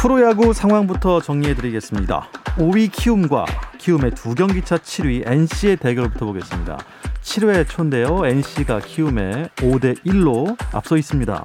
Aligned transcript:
프로야구 0.00 0.54
상황부터 0.54 1.20
정리해드리겠습니다. 1.20 2.26
5위 2.56 2.90
키움과 2.90 3.44
키움의 3.76 4.12
두 4.14 4.34
경기차 4.34 4.78
7위 4.78 5.30
NC의 5.30 5.76
대결부터 5.76 6.24
보겠습니다. 6.24 6.78
7회 7.20 7.68
초인데요. 7.68 8.24
NC가 8.24 8.80
키움에 8.80 9.50
5대 9.56 10.02
1로 10.06 10.56
앞서 10.72 10.96
있습니다. 10.96 11.44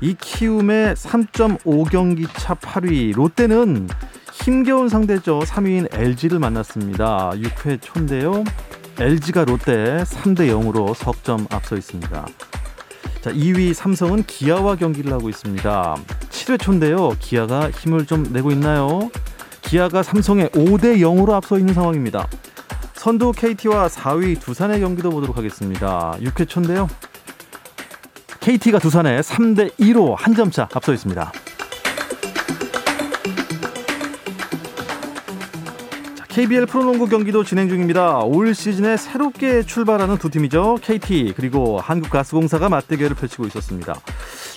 이 0.00 0.16
키움의 0.20 0.96
3.5경기 0.96 2.26
차 2.32 2.56
8위 2.56 3.14
롯데는 3.14 3.88
힘겨운 4.32 4.88
상대죠. 4.88 5.38
3위인 5.38 5.94
LG를 5.94 6.40
만났습니다. 6.40 7.30
6회 7.36 7.80
초인데요. 7.80 8.42
LG가 8.98 9.44
롯데 9.44 10.02
3대 10.02 10.48
0으로 10.48 10.92
석점 10.92 11.46
앞서 11.50 11.76
있습니다. 11.76 12.26
자, 13.20 13.30
2위 13.30 13.74
삼성은 13.74 14.24
기아와 14.24 14.74
경기를 14.74 15.12
하고 15.12 15.28
있습니다. 15.28 15.94
7회 16.40 16.58
초인데요. 16.60 17.10
기아가 17.20 17.70
힘을 17.70 18.06
좀 18.06 18.22
내고 18.32 18.50
있나요? 18.50 19.10
기아가 19.60 20.02
삼성에 20.02 20.48
5대 20.48 20.98
0으로 20.98 21.32
앞서 21.32 21.58
있는 21.58 21.74
상황입니다. 21.74 22.26
선두 22.94 23.32
KT와 23.32 23.88
4위 23.88 24.40
두산의 24.40 24.80
경기도 24.80 25.10
보도록 25.10 25.36
하겠습니다. 25.36 26.16
6회 26.20 26.48
초인데요. 26.48 26.88
KT가 28.40 28.78
두산에 28.78 29.20
3대 29.20 29.72
2로 29.78 30.14
한 30.16 30.34
점 30.34 30.50
차 30.50 30.66
앞서 30.72 30.92
있습니다. 30.94 31.30
KBL 36.28 36.66
프로농구 36.66 37.08
경기도 37.08 37.42
진행 37.44 37.68
중입니다. 37.68 38.18
올 38.20 38.54
시즌에 38.54 38.96
새롭게 38.96 39.62
출발하는 39.62 40.16
두 40.16 40.30
팀이죠. 40.30 40.78
KT 40.80 41.34
그리고 41.36 41.80
한국가스공사가 41.80 42.68
맞대결을 42.68 43.16
펼치고 43.16 43.46
있었습니다. 43.48 43.94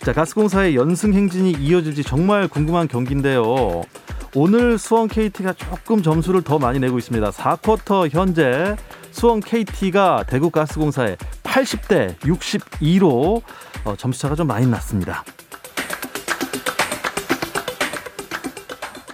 자, 0.03 0.11
가스공사의 0.11 0.75
연승 0.75 1.13
행진이 1.13 1.51
이어질지 1.61 2.03
정말 2.03 2.49
궁금한 2.49 2.89
경기인데요. 2.89 3.83
오늘 4.35 4.77
수원 4.77 5.07
KT가 5.07 5.53
조금 5.53 6.03
점수를 6.03 6.41
더 6.41 6.59
많이 6.59 6.77
내고 6.77 6.97
있습니다. 6.97 7.31
4쿼터 7.31 8.09
현재 8.11 8.75
수원 9.11 9.39
KT가 9.39 10.25
대구 10.27 10.49
가스공사에 10.49 11.15
80대 11.43 12.17
62로 12.19 13.41
어, 13.85 13.95
점수차가 13.95 14.35
좀 14.35 14.47
많이 14.47 14.67
났습니다. 14.67 15.23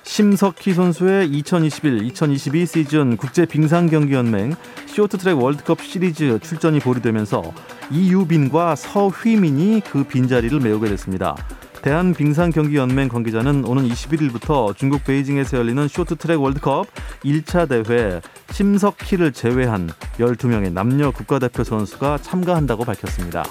심석희 0.01 0.73
선수의 0.73 1.29
2021-2022 1.29 2.65
시즌 2.65 3.15
국제 3.15 3.45
빙상 3.45 3.85
경기 3.87 4.15
연맹 4.15 4.55
쇼트트랙 4.99 5.41
월드컵 5.41 5.81
시리즈 5.81 6.37
출전이 6.39 6.79
보류되면서 6.79 7.41
이유빈과 7.89 8.75
서휘민이 8.75 9.81
그 9.89 10.03
빈자리를 10.03 10.59
메우게 10.59 10.89
됐습니다. 10.89 11.37
대한빙상경기연맹 11.81 13.07
관계자는 13.07 13.63
오는 13.63 13.87
21일부터 13.87 14.75
중국 14.75 15.05
베이징에서 15.05 15.57
열리는 15.57 15.87
쇼트트랙 15.87 16.41
월드컵 16.41 16.87
1차 17.23 17.69
대회 17.69 18.19
심석희를 18.51 19.31
제외한 19.31 19.89
12명의 20.17 20.73
남녀 20.73 21.11
국가대표 21.11 21.63
선수가 21.63 22.17
참가한다고 22.17 22.83
밝혔습니다. 22.83 23.45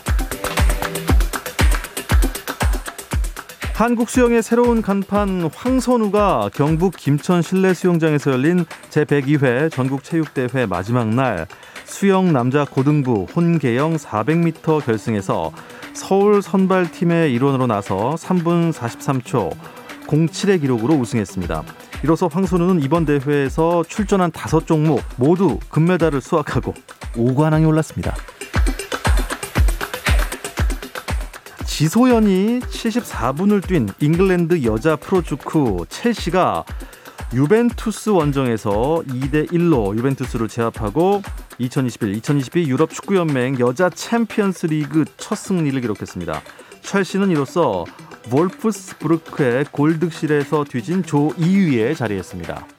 한국 3.79 4.11
수영의 4.11 4.43
새로운 4.43 4.83
간판 4.83 5.49
황선우가 5.55 6.51
경북 6.53 6.97
김천 6.97 7.43
실내 7.43 7.75
수영장에서 7.75 8.33
열린 8.33 8.65
제102회 8.91 9.71
전국 9.71 10.03
체육대회 10.03 10.67
마지막 10.67 11.09
날 11.11 11.47
수영 11.85 12.33
남자 12.33 12.65
고등부 12.65 13.29
혼계영 13.37 13.95
400m 13.95 14.85
결승에서 14.85 15.53
서울 15.95 16.43
선발팀의 16.43 17.33
일원으로 17.33 17.69
나서 17.69 18.17
3분 18.19 18.73
43초 18.73 19.57
07의 20.09 20.61
기록으로 20.61 20.95
우승했습니다. 20.95 21.63
이로써 22.03 22.27
황선우는 22.27 22.83
이번 22.83 23.05
대회에서 23.05 23.85
출전한 23.85 24.33
다섯 24.33 24.67
종목 24.67 25.03
모두 25.15 25.61
금메달을 25.69 26.21
수확하고 26.21 26.75
5관왕에 27.15 27.69
올랐습니다. 27.69 28.17
지소연이 31.79 32.59
74분을 32.59 33.65
뛴 33.65 33.87
잉글랜드 34.01 34.65
여자 34.65 34.97
프로축구 34.97 35.87
첼시가 35.89 36.65
유벤투스 37.33 38.11
원정에서 38.11 39.05
2대 39.07 39.49
1로 39.53 39.97
유벤투스를 39.97 40.49
제압하고 40.49 41.23
2021-2022 41.61 42.67
유럽 42.67 42.91
축구 42.91 43.15
연맹 43.15 43.61
여자 43.61 43.91
챔피언스 43.91 44.67
리그 44.67 45.05
첫 45.19 45.37
승리를 45.37 45.81
기록했습니다. 45.81 46.43
첼시는 46.83 47.31
이로써 47.31 47.85
볼프스부르크의 48.29 49.67
골득실에서 49.71 50.65
뒤진 50.65 51.05
조 51.05 51.29
2위에 51.29 51.97
자리했습니다. 51.97 52.78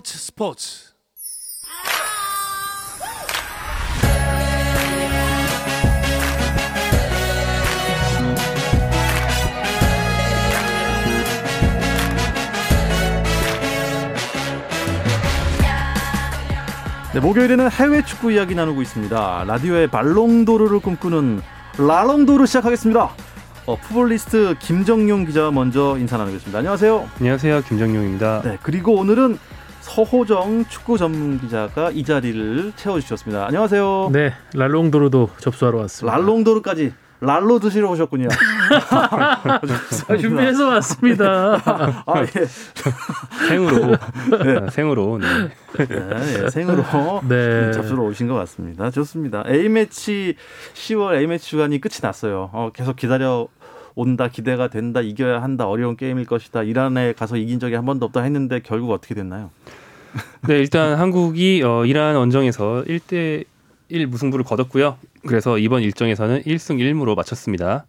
스포츠 0.00 0.18
스포츠 0.18 0.90
네, 17.12 17.20
목요일에는 17.20 17.70
해외 17.70 18.02
축구 18.02 18.32
이야기 18.32 18.54
나누고 18.54 18.80
있습니다. 18.80 19.44
라디오의 19.46 19.88
발롱도르를 19.88 20.80
꿈꾸는 20.80 21.42
라롱도르 21.76 22.46
시작하겠습니다. 22.46 23.10
어, 23.66 23.76
풋볼리스트 23.76 24.54
김정용 24.60 25.26
기자 25.26 25.50
먼저 25.50 25.98
인사 25.98 26.16
나누겠습니다. 26.16 26.58
안녕하세요. 26.58 27.10
안녕하세요. 27.18 27.62
김정용입니다. 27.62 28.42
네, 28.42 28.58
그리고 28.62 28.94
오늘은 28.94 29.38
서호정 29.94 30.66
축구 30.66 30.96
전문 30.96 31.40
기자가 31.40 31.90
이 31.90 32.04
자리를 32.04 32.72
채워주셨습니다. 32.76 33.46
안녕하세요. 33.46 34.10
네, 34.12 34.32
랄롱도르도 34.54 35.30
접수하러 35.38 35.78
왔습니다. 35.78 36.16
랄롱도르까지 36.16 36.92
랄로 37.20 37.58
드시러 37.58 37.90
오셨군요. 37.90 38.28
아, 40.08 40.16
준비해서 40.16 40.68
왔습니다. 40.68 41.60
아, 42.06 42.22
예. 42.22 42.46
생으로. 43.48 43.96
네. 44.42 44.70
생으로. 44.70 45.18
네. 45.18 45.26
네, 45.86 46.44
예, 46.44 46.48
생으로 46.50 46.84
네. 47.28 47.72
접수로 47.72 48.04
오신 48.06 48.28
것 48.28 48.34
같습니다. 48.34 48.90
좋습니다. 48.90 49.44
A매치 49.46 50.36
10월 50.72 51.16
A매치 51.16 51.48
주간이 51.48 51.80
끝이 51.80 51.96
났어요. 52.00 52.48
어, 52.52 52.70
계속 52.72 52.96
기다려 52.96 53.48
온다, 53.94 54.28
기대가 54.28 54.68
된다, 54.68 55.00
이겨야 55.00 55.42
한다, 55.42 55.68
어려운 55.68 55.96
게임일 55.96 56.26
것이다. 56.26 56.62
이란에 56.62 57.12
가서 57.12 57.36
이긴 57.36 57.58
적이 57.60 57.74
한 57.76 57.84
번도 57.86 58.06
없다 58.06 58.22
했는데 58.22 58.60
결국 58.62 58.90
어떻게 58.92 59.14
됐나요? 59.14 59.50
네, 60.48 60.58
일단 60.58 60.98
한국이 60.98 61.62
어, 61.64 61.84
이란 61.84 62.16
원정에서 62.16 62.84
1대 62.86 63.44
1 63.88 64.06
무승부를 64.06 64.44
거뒀고요. 64.44 64.96
그래서 65.26 65.58
이번 65.58 65.82
일정에서는 65.82 66.42
1승 66.42 66.78
1무로 66.78 67.14
마쳤습니다. 67.16 67.84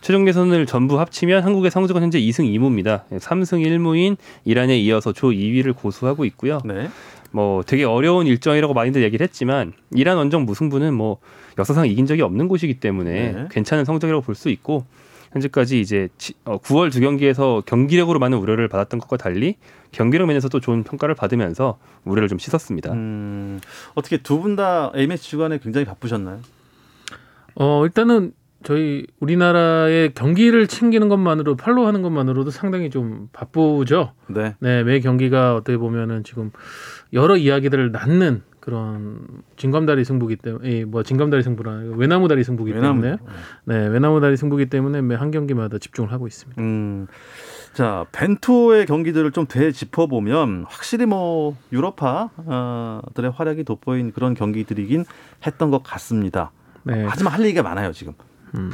최종 0.00 0.26
예선을 0.26 0.64
전부 0.66 0.98
합치면 0.98 1.42
한국의 1.44 1.70
성적은 1.70 2.02
현재 2.02 2.18
2승 2.20 2.44
2무입니다. 2.56 3.02
3승 3.18 3.64
1무인 3.66 4.16
이란에 4.44 4.78
이어서 4.78 5.12
조 5.12 5.28
2위를 5.30 5.76
고수하고 5.76 6.24
있고요. 6.26 6.60
네. 6.64 6.88
뭐 7.32 7.62
되게 7.62 7.84
어려운 7.84 8.26
일정이라고 8.26 8.74
많이들 8.74 9.02
얘기를 9.02 9.22
했지만 9.24 9.72
이란 9.94 10.16
원정 10.16 10.46
무승부는 10.46 10.94
뭐 10.94 11.18
역사상 11.58 11.86
이긴 11.86 12.06
적이 12.06 12.22
없는 12.22 12.48
곳이기 12.48 12.80
때문에 12.80 13.32
네. 13.32 13.48
괜찮은 13.50 13.84
성적이라고 13.84 14.22
볼 14.22 14.34
수 14.34 14.48
있고 14.48 14.84
현재까지 15.32 15.80
이제 15.80 16.08
치- 16.18 16.34
어, 16.44 16.58
9월 16.58 16.90
두 16.92 17.00
경기에서 17.00 17.62
경기력으로 17.66 18.18
많은 18.18 18.38
우려를 18.38 18.68
받았던 18.68 18.98
것과 19.00 19.16
달리 19.16 19.56
경기력 19.92 20.26
면에서도 20.26 20.58
좋은 20.60 20.82
평가를 20.84 21.14
받으면서 21.14 21.78
우려를 22.04 22.28
좀 22.28 22.38
씻었습니다. 22.38 22.92
음, 22.92 23.60
어떻게 23.94 24.16
두 24.18 24.40
분 24.40 24.56
다 24.56 24.90
A매치 24.96 25.28
주간에 25.30 25.58
굉장히 25.58 25.84
바쁘셨나요? 25.84 26.40
어 27.54 27.84
일단은 27.84 28.32
저희 28.62 29.06
우리나라의 29.20 30.12
경기를 30.14 30.66
챙기는 30.66 31.08
것만으로 31.08 31.56
팔로우하는 31.56 32.02
것만으로도 32.02 32.50
상당히 32.50 32.90
좀 32.90 33.28
바쁘죠. 33.32 34.12
네. 34.28 34.54
네, 34.60 34.82
매 34.82 35.00
경기가 35.00 35.54
어떻게 35.54 35.76
보면은 35.78 36.24
지금 36.24 36.50
여러 37.12 37.36
이야기들을 37.36 37.90
낳는 37.92 38.42
그런 38.70 39.42
진검다리 39.56 40.04
승부기 40.04 40.36
때문에 40.36 40.84
뭐 40.84 41.02
진검다리 41.02 41.42
승부라 41.42 41.72
외나무다리 41.96 42.44
승부기 42.44 42.72
왜냐면 42.72 43.02
때문에 43.02 43.18
네 43.64 43.88
외나무다리 43.88 44.36
승부기 44.36 44.66
때문에 44.66 45.02
매 45.02 45.20
한 45.20 45.30
경기마다 45.30 45.78
집중을 45.78 46.12
하고 46.12 46.26
있습니다. 46.26 46.62
음, 46.62 47.06
자 47.74 48.06
벤투의 48.12 48.86
경기들을 48.86 49.32
좀 49.32 49.46
되짚어 49.46 50.06
보면 50.06 50.64
확실히 50.68 51.04
뭐 51.04 51.56
유럽파들의 51.72 53.30
활약이 53.34 53.64
돋보인 53.64 54.12
그런 54.12 54.34
경기들이긴 54.34 55.04
했던 55.46 55.70
것 55.70 55.82
같습니다. 55.82 56.52
네, 56.84 57.04
하지만 57.06 57.34
할 57.34 57.44
얘기가 57.44 57.62
많아요 57.62 57.92
지금. 57.92 58.14
음. 58.54 58.70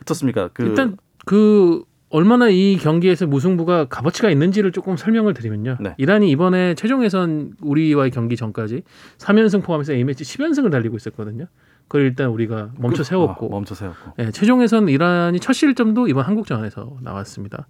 어떻습니까? 0.00 0.48
그 0.54 0.62
일단 0.62 0.96
그 1.26 1.84
얼마나 2.12 2.48
이 2.50 2.76
경기에서 2.76 3.26
무승부가 3.26 3.86
값어치가 3.86 4.30
있는지를 4.30 4.70
조금 4.70 4.96
설명을 4.96 5.32
드리면요. 5.32 5.78
네. 5.80 5.94
이란이 5.96 6.30
이번에 6.30 6.74
최종 6.74 7.04
예선 7.04 7.52
우리와의 7.62 8.10
경기 8.10 8.36
전까지 8.36 8.82
3연승 9.16 9.64
포함해서 9.64 9.94
A매치 9.94 10.22
10연승을 10.24 10.70
달리고 10.70 10.96
있었거든요. 10.96 11.46
그걸 11.88 12.02
일단 12.02 12.28
우리가 12.28 12.70
멈춰 12.78 13.02
세웠고 13.02 13.46
아, 13.46 13.48
멈춰 13.50 13.74
세웠고. 13.74 14.12
예, 14.18 14.30
최종에선 14.30 14.88
이란이 14.88 15.40
첫 15.40 15.54
실점도 15.54 16.06
이번 16.08 16.24
한국전에서 16.24 16.98
나왔습니다. 17.00 17.66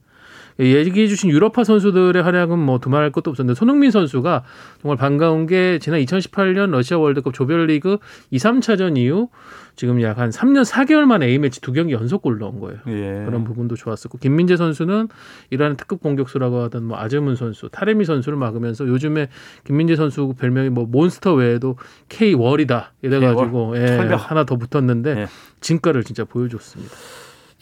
예, 0.63 0.77
얘기해 0.77 1.09
주신 1.09 1.29
유럽파 1.31 1.65
선수들의 1.65 2.23
활약은 2.23 2.59
뭐 2.59 2.79
두말할 2.79 3.13
것도 3.13 3.31
없었는데 3.31 3.59
손흥민 3.59 3.91
선수가 3.91 4.45
정말 4.81 4.97
반가운 4.97 5.47
게 5.47 5.79
지난 5.81 6.01
2018년 6.01 6.71
러시아 6.71 6.99
월드컵 6.99 7.35
조별리그 7.35 7.99
2, 8.31 8.39
3차전 8.39 8.97
이후 8.97 9.29
지금 9.75 10.01
약 10.03 10.23
한 10.23 10.31
3년 10.31 10.65
4개월 10.65 11.05
만에 11.05 11.27
A매치 11.27 11.61
두 11.61 11.73
경기 11.73 11.93
연속골 11.95 12.39
넣은 12.39 12.61
거예요. 12.61 12.79
예. 12.87 13.25
그런 13.25 13.45
부분도 13.45 13.75
좋았었고 13.75 14.19
김민재 14.19 14.57
선수는 14.57 15.09
이란의 15.51 15.77
특급 15.77 16.01
공격수라고 16.01 16.61
하던 16.65 16.85
뭐 16.85 16.99
아즈문 16.99 17.35
선수, 17.35 17.69
타레미 17.71 18.05
선수를 18.05 18.39
막으면서 18.39 18.87
요즘에 18.87 19.29
김민재 19.65 19.97
선수 19.97 20.35
별명이 20.39 20.69
뭐 20.69 20.87
몬스터 20.87 21.35
외에도 21.35 21.77
K 22.09 22.35
월이다 22.35 22.93
이래 23.03 23.19
가지고 23.19 23.77
예, 23.77 23.87
철벽. 23.87 24.31
하나 24.31 24.45
더 24.45 24.57
붙었는데 24.57 25.23
예. 25.23 25.27
진가를 25.61 26.05
진짜 26.05 26.25
보여줬습니다. 26.25 26.95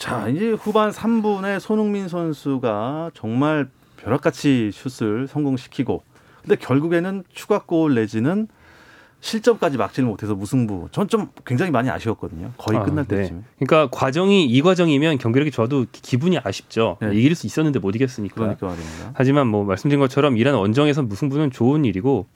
자 0.00 0.28
이제 0.28 0.52
후반 0.52 0.88
3분에 0.92 1.60
손흥민 1.60 2.08
선수가 2.08 3.10
정말 3.12 3.68
벼락같이 3.98 4.70
슛을 4.72 5.28
성공시키고 5.28 6.02
근데 6.40 6.56
결국에는 6.56 7.22
추가골 7.34 7.96
내지는 7.96 8.48
실점까지 9.20 9.76
막지를 9.76 10.08
못해서 10.08 10.34
무승부. 10.34 10.88
전 10.92 11.08
좀 11.08 11.28
굉장히 11.44 11.70
많이 11.72 11.90
아쉬웠거든요. 11.90 12.52
거의 12.56 12.78
아, 12.78 12.82
끝날 12.84 13.04
네. 13.04 13.16
때쯤. 13.16 13.44
그러니까 13.58 13.88
과정이 13.90 14.46
이 14.46 14.62
과정이면 14.62 15.18
경기력이 15.18 15.50
좋아도 15.50 15.86
기- 15.90 16.00
기분이 16.02 16.38
아쉽죠. 16.42 16.96
네. 17.00 17.10
이길 17.14 17.34
수 17.34 17.46
있었는데 17.46 17.80
못 17.80 17.94
이겼으니까. 17.96 18.34
그러니까 18.34 18.66
말입니다. 18.68 19.10
하지만 19.14 19.46
뭐 19.48 19.64
말씀드린 19.64 19.98
것처럼 20.00 20.36
이란 20.36 20.54
원정에서 20.54 21.02
무승부는 21.02 21.50
좋은 21.50 21.84
일이고 21.84 22.26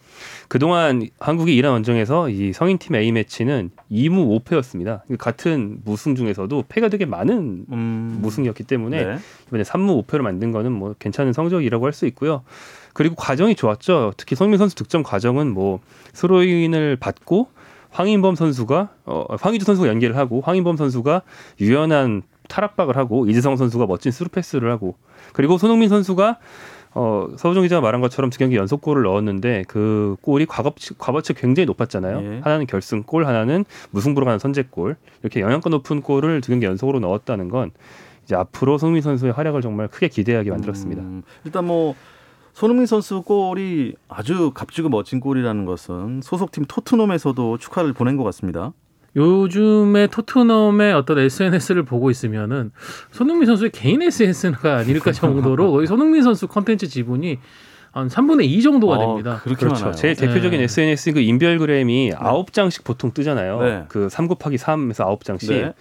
그동안 0.48 1.08
한국이 1.20 1.54
이란 1.56 1.72
원정에서 1.72 2.28
이 2.30 2.52
성인팀 2.52 2.94
A 2.96 3.12
매치는 3.12 3.70
2무 3.90 4.42
5패였습니다. 4.44 5.00
같은 5.18 5.78
무승 5.84 6.14
중에서도 6.16 6.64
패가 6.68 6.88
되게 6.88 7.06
많은 7.06 7.64
음, 7.70 8.18
무승이었기 8.22 8.64
때문에 8.64 9.04
네. 9.04 9.18
이번에 9.48 9.62
3무 9.62 10.04
5패로 10.04 10.22
만든 10.22 10.50
거는 10.52 10.72
뭐 10.72 10.94
괜찮은 10.98 11.32
성적이라고 11.32 11.84
할 11.86 11.92
수 11.94 12.06
있고요. 12.06 12.42
그리고 12.94 13.14
과정이 13.16 13.54
좋았죠. 13.54 14.14
특히 14.16 14.34
성민 14.36 14.58
선수 14.58 14.74
득점 14.76 15.02
과정은 15.02 15.52
뭐 15.52 15.80
스로인을 16.14 16.96
받고 16.96 17.48
황인범 17.90 18.34
선수가 18.34 18.88
어, 19.04 19.26
황의조 19.38 19.64
선수가 19.64 19.88
연계를 19.88 20.16
하고 20.16 20.40
황인범 20.40 20.76
선수가 20.76 21.22
유연한 21.60 22.22
탈압박을 22.48 22.96
하고 22.96 23.26
이재성 23.26 23.56
선수가 23.56 23.86
멋진 23.86 24.10
스루 24.12 24.30
패스를 24.30 24.70
하고 24.70 24.96
그리고 25.32 25.58
손흥민 25.58 25.88
선수가 25.88 26.38
어, 26.96 27.28
서우정 27.36 27.64
기자가 27.64 27.80
말한 27.80 28.00
것처럼 28.00 28.30
두 28.30 28.38
경기 28.38 28.56
연속골을 28.56 29.02
넣었는데 29.02 29.64
그 29.66 30.16
골이 30.22 30.46
가치, 30.46 30.94
가치 30.96 31.34
굉장히 31.34 31.66
높았잖아요. 31.66 32.18
예. 32.22 32.40
하나는 32.42 32.66
결승골, 32.66 33.26
하나는 33.26 33.64
무승부로 33.90 34.24
가는 34.24 34.38
선제골. 34.38 34.96
이렇게 35.22 35.40
영양가 35.40 35.70
높은 35.70 36.02
골을 36.02 36.40
두 36.40 36.52
경기 36.52 36.66
연속으로 36.66 37.00
넣었다는 37.00 37.48
건 37.48 37.72
이제 38.24 38.36
앞으로 38.36 38.78
손흥민 38.78 39.02
선수의 39.02 39.32
활약을 39.32 39.60
정말 39.60 39.88
크게 39.88 40.08
기대하게 40.08 40.50
만들었습니다. 40.50 41.02
음, 41.02 41.22
일단 41.44 41.66
뭐 41.66 41.96
손흥민 42.54 42.86
선수 42.86 43.22
골이 43.22 43.94
아주 44.08 44.52
값지고 44.54 44.88
멋진 44.88 45.18
골이라는 45.18 45.64
것은 45.64 46.20
소속팀 46.22 46.64
토트넘에서도 46.68 47.58
축하를 47.58 47.92
보낸 47.92 48.16
것 48.16 48.22
같습니다. 48.24 48.72
요즘에 49.16 50.06
토트넘의 50.06 50.92
어떤 50.94 51.18
SNS를 51.18 51.82
보고 51.84 52.10
있으면은 52.10 52.70
손흥민 53.10 53.46
선수의 53.46 53.70
개인 53.70 54.02
SNS가 54.02 54.76
아닐까 54.78 55.10
정도로 55.12 55.72
거의 55.72 55.86
손흥민 55.86 56.22
선수 56.22 56.46
컨텐츠 56.46 56.88
지분이 56.88 57.38
한 57.90 58.08
3분의 58.08 58.44
2 58.44 58.62
정도가 58.62 58.96
어, 58.96 58.98
됩니다. 58.98 59.40
그렇게 59.42 59.66
그렇죠. 59.66 59.84
많아요. 59.86 59.94
제일 59.96 60.16
대표적인 60.16 60.58
네. 60.58 60.64
SNS 60.64 61.12
그 61.12 61.20
인별그램이 61.20 62.12
아홉 62.16 62.52
장씩 62.52 62.82
보통 62.82 63.12
뜨잖아요. 63.12 63.60
네. 63.62 63.84
그3 63.88 64.26
곱하기 64.28 64.56
3에서 64.56 65.04
아홉 65.04 65.24
장씩. 65.24 65.50
네. 65.50 65.74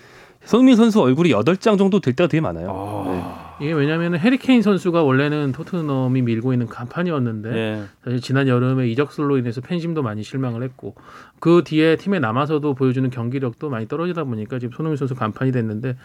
손흥민 0.46 0.76
선수 0.76 1.02
얼굴이 1.02 1.32
여덟 1.32 1.58
장 1.58 1.78
정도 1.78 2.00
될 2.00 2.16
때가 2.16 2.28
되게 2.28 2.42
많아요. 2.42 2.68
아, 2.70 3.58
이게 3.62 3.72
왜냐하면 3.72 4.18
해리케인 4.18 4.62
선수가 4.62 5.04
원래는 5.04 5.54
토트넘이 5.54 6.22
밀고 6.22 6.54
있는 6.54 6.68
간판이었는데 6.68 7.56
예. 7.56 7.84
사실 8.04 8.20
지난 8.22 8.48
여름에 8.48 8.88
이적설로 8.90 9.38
인해서 9.38 9.62
팬심도 9.62 10.04
많이 10.04 10.24
실망을 10.24 10.64
했고 10.64 10.96
그 11.40 11.64
뒤에 11.66 11.96
팀에 11.96 12.20
남아서도 12.20 12.74
보여주는 12.74 13.10
경기력도 13.10 13.70
많이 13.70 13.88
떨어지다 13.88 14.26
보니까 14.26 14.60
지금 14.60 14.74
손흥민 14.76 14.98
선수 14.98 15.16
간판이 15.16 15.52
됐는데 15.52 15.96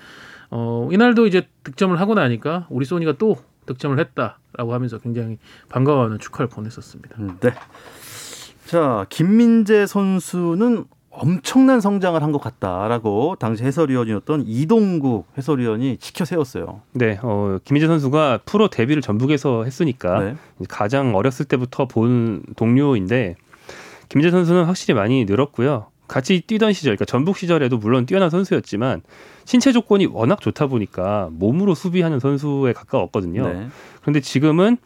어 0.51 0.89
이날도 0.93 1.27
이제 1.27 1.49
득점을 1.65 1.99
하고 1.99 2.15
나니까 2.15 2.67
우리 2.71 2.85
소니가 2.85 3.15
또 3.19 3.37
득점을 3.67 3.99
했다라고 3.99 4.73
하면서 4.73 4.99
굉장히 4.99 5.39
반가워하는 5.69 6.19
축하를 6.19 6.49
보냈었습니다. 6.49 7.17
음, 7.19 7.37
네. 7.41 7.53
자, 8.69 9.07
김민재 9.09 9.87
선수는 9.87 10.85
엄청난 11.21 11.81
성장을 11.81 12.23
한 12.23 12.33
것 12.33 12.39
같다라고 12.41 13.37
당시 13.39 13.65
해설위원이었던 13.65 14.45
이동국 14.47 15.27
해설위원이 15.39 15.97
지켜 15.97 16.25
세웠어요. 16.25 16.83
네, 16.93 17.19
어, 17.23 17.59
김민재 17.65 17.87
선수가 17.87 18.41
프로 18.45 18.69
데뷔를 18.69 19.01
전북에서 19.03 19.65
했으니까 19.65 20.21
네. 20.21 20.35
가장 20.69 21.15
어렸을 21.15 21.47
때부터 21.47 21.87
본 21.87 22.43
동료인데 22.57 23.37
김민재 24.11 24.31
선수는 24.31 24.65
확실히 24.65 24.95
많이 24.95 25.25
늘었고요. 25.25 25.87
같이 26.07 26.41
뛰던 26.47 26.73
시절, 26.73 26.97
그러니까 26.97 27.05
전북 27.05 27.37
시절에도 27.37 27.77
물론 27.79 28.07
뛰어난 28.07 28.31
선수였지만 28.31 29.03
신체 29.45 29.73
조건이 29.73 30.07
워낙 30.07 30.41
좋다 30.41 30.67
보니까 30.67 31.29
몸으로 31.33 31.75
수비하는 31.75 32.19
선수에 32.21 32.73
가까웠거든요. 32.73 33.47
네. 33.47 33.69
그런데 34.01 34.21
지금은 34.21 34.79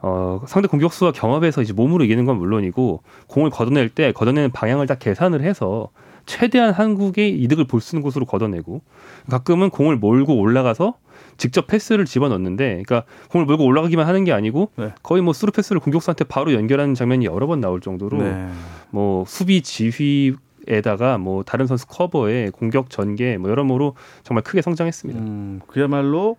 어, 0.00 0.42
상대 0.46 0.68
공격수와 0.68 1.12
경합에서 1.12 1.62
이제 1.62 1.72
몸으로 1.72 2.04
이기는 2.04 2.24
건 2.24 2.38
물론이고 2.38 3.02
공을 3.28 3.50
걷어낼 3.50 3.88
때 3.88 4.12
걷어내는 4.12 4.52
방향을 4.52 4.86
다 4.86 4.94
계산을 4.96 5.42
해서 5.42 5.88
최대한 6.26 6.72
한국의 6.72 7.40
이득을 7.42 7.66
볼 7.66 7.80
수 7.80 7.94
있는 7.94 8.02
곳으로 8.02 8.26
걷어내고 8.26 8.82
가끔은 9.30 9.70
공을 9.70 9.96
몰고 9.96 10.36
올라가서 10.38 10.94
직접 11.38 11.66
패스를 11.66 12.04
집어넣는데 12.04 12.82
그러니까 12.84 13.04
공을 13.30 13.46
몰고 13.46 13.64
올라가기만 13.64 14.06
하는 14.06 14.24
게 14.24 14.32
아니고 14.32 14.70
네. 14.76 14.92
거의 15.02 15.22
뭐 15.22 15.32
스루 15.32 15.52
패스를 15.52 15.80
공격수한테 15.80 16.24
바로 16.24 16.52
연결하는 16.52 16.94
장면이 16.94 17.26
여러 17.26 17.46
번 17.46 17.60
나올 17.60 17.80
정도로 17.80 18.18
네. 18.18 18.48
뭐 18.90 19.24
수비 19.26 19.62
지휘 19.62 20.34
에다가 20.68 21.16
뭐 21.16 21.44
다른 21.44 21.68
선수 21.68 21.86
커버에 21.86 22.50
공격 22.50 22.90
전개 22.90 23.36
뭐 23.36 23.50
여러모로 23.50 23.94
정말 24.24 24.42
크게 24.42 24.62
성장했습니다. 24.62 25.20
음, 25.20 25.60
그야말로 25.68 26.36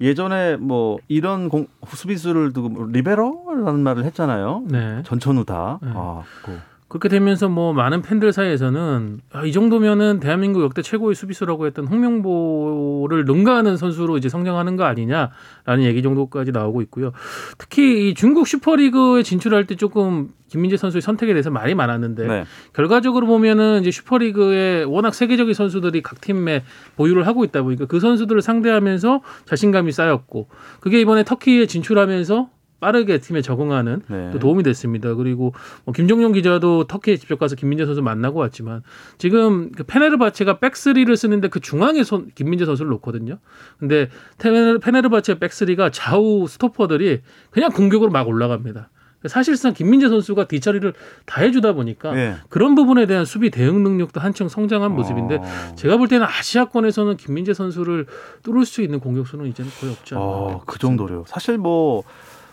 예전에 0.00 0.56
뭐 0.56 0.98
이런 1.08 1.48
공, 1.48 1.66
수비수를 1.86 2.52
두고 2.52 2.68
뭐 2.68 2.86
리베로라는 2.86 3.80
말을 3.80 4.04
했잖아요. 4.04 4.62
네. 4.66 5.02
전천후 5.04 5.44
다. 5.44 5.78
네. 5.82 5.90
아, 5.94 6.22
그, 6.44 6.58
그렇게 6.88 7.10
되면서 7.10 7.48
뭐 7.48 7.74
많은 7.74 8.00
팬들 8.00 8.32
사이에서는 8.32 9.20
아, 9.32 9.44
이 9.44 9.52
정도면은 9.52 10.20
대한민국 10.20 10.62
역대 10.62 10.80
최고의 10.80 11.14
수비수라고 11.14 11.66
했던 11.66 11.86
홍명보를 11.86 13.26
능가하는 13.26 13.76
선수로 13.76 14.16
이제 14.16 14.30
성장하는 14.30 14.76
거 14.76 14.84
아니냐라는 14.84 15.84
얘기 15.84 16.02
정도까지 16.02 16.50
나오고 16.50 16.80
있고요. 16.82 17.12
특히 17.58 18.08
이 18.08 18.14
중국 18.14 18.48
슈퍼리그에 18.48 19.22
진출할 19.22 19.66
때 19.66 19.76
조금 19.76 20.30
김민재 20.48 20.78
선수의 20.78 21.02
선택에 21.02 21.34
대해서 21.34 21.50
말이 21.50 21.74
많았는데 21.74 22.26
네. 22.26 22.44
결과적으로 22.72 23.26
보면은 23.26 23.82
이제 23.82 23.90
슈퍼리그에 23.90 24.84
워낙 24.84 25.14
세계적인 25.14 25.52
선수들이 25.52 26.00
각 26.00 26.22
팀에 26.22 26.64
보유를 26.96 27.26
하고 27.26 27.44
있다 27.44 27.62
보니까 27.62 27.84
그 27.84 28.00
선수들을 28.00 28.40
상대하면서 28.40 29.20
자신감이 29.44 29.92
쌓였고 29.92 30.48
그게 30.80 31.02
이번에 31.02 31.22
터키에 31.22 31.66
진출하면서 31.66 32.48
빠르게 32.80 33.18
팀에 33.18 33.42
적응하는 33.42 34.02
네. 34.08 34.30
또 34.32 34.38
도움이 34.38 34.62
됐습니다. 34.62 35.14
그리고 35.14 35.52
뭐 35.84 35.92
김종용 35.92 36.32
기자도 36.32 36.84
터키에 36.84 37.16
직접 37.16 37.38
가서 37.38 37.56
김민재 37.56 37.84
선수 37.86 38.02
만나고 38.02 38.38
왔지만 38.38 38.82
지금 39.18 39.72
그 39.72 39.82
페네르바체가 39.82 40.58
백스리를 40.60 41.14
쓰는데 41.16 41.48
그 41.48 41.58
중앙에 41.60 42.04
손, 42.04 42.28
김민재 42.34 42.64
선수를 42.64 42.90
놓거든요. 42.92 43.38
근데 43.78 44.08
페네르- 44.38 44.80
페네르바체 44.80 45.38
백스리가 45.40 45.90
좌우 45.90 46.46
스토퍼들이 46.48 47.20
그냥 47.50 47.70
공격으로 47.72 48.10
막 48.10 48.28
올라갑니다. 48.28 48.90
사실상 49.26 49.74
김민재 49.74 50.08
선수가 50.08 50.46
뒤처리를 50.46 50.92
다 51.26 51.40
해주다 51.40 51.72
보니까 51.72 52.16
예. 52.16 52.34
그런 52.48 52.76
부분에 52.76 53.06
대한 53.06 53.24
수비 53.24 53.50
대응 53.50 53.82
능력도 53.82 54.20
한층 54.20 54.48
성장한 54.48 54.92
모습인데 54.94 55.38
어. 55.38 55.74
제가 55.74 55.96
볼 55.96 56.06
때는 56.06 56.24
아시아권에서는 56.24 57.16
김민재 57.16 57.52
선수를 57.52 58.06
뚫을 58.44 58.64
수 58.64 58.80
있는 58.80 59.00
공격수는 59.00 59.46
이제는 59.46 59.72
거의 59.80 59.90
없지 59.92 60.14
않나. 60.14 60.22
어, 60.24 60.62
그 60.64 60.78
정도래요. 60.78 61.24
사실 61.26 61.58
뭐 61.58 62.04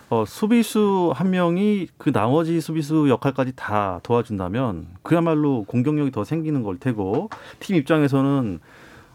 어, 0.08 0.24
수비수 0.26 1.12
한 1.14 1.30
명이 1.30 1.88
그 1.98 2.12
나머지 2.12 2.60
수비수 2.60 3.08
역할까지 3.08 3.52
다 3.56 4.00
도와준다면 4.02 4.86
그야말로 5.02 5.64
공격력이 5.64 6.12
더 6.12 6.24
생기는 6.24 6.62
걸 6.62 6.78
테고 6.78 7.30
팀 7.58 7.76
입장에서는 7.76 8.60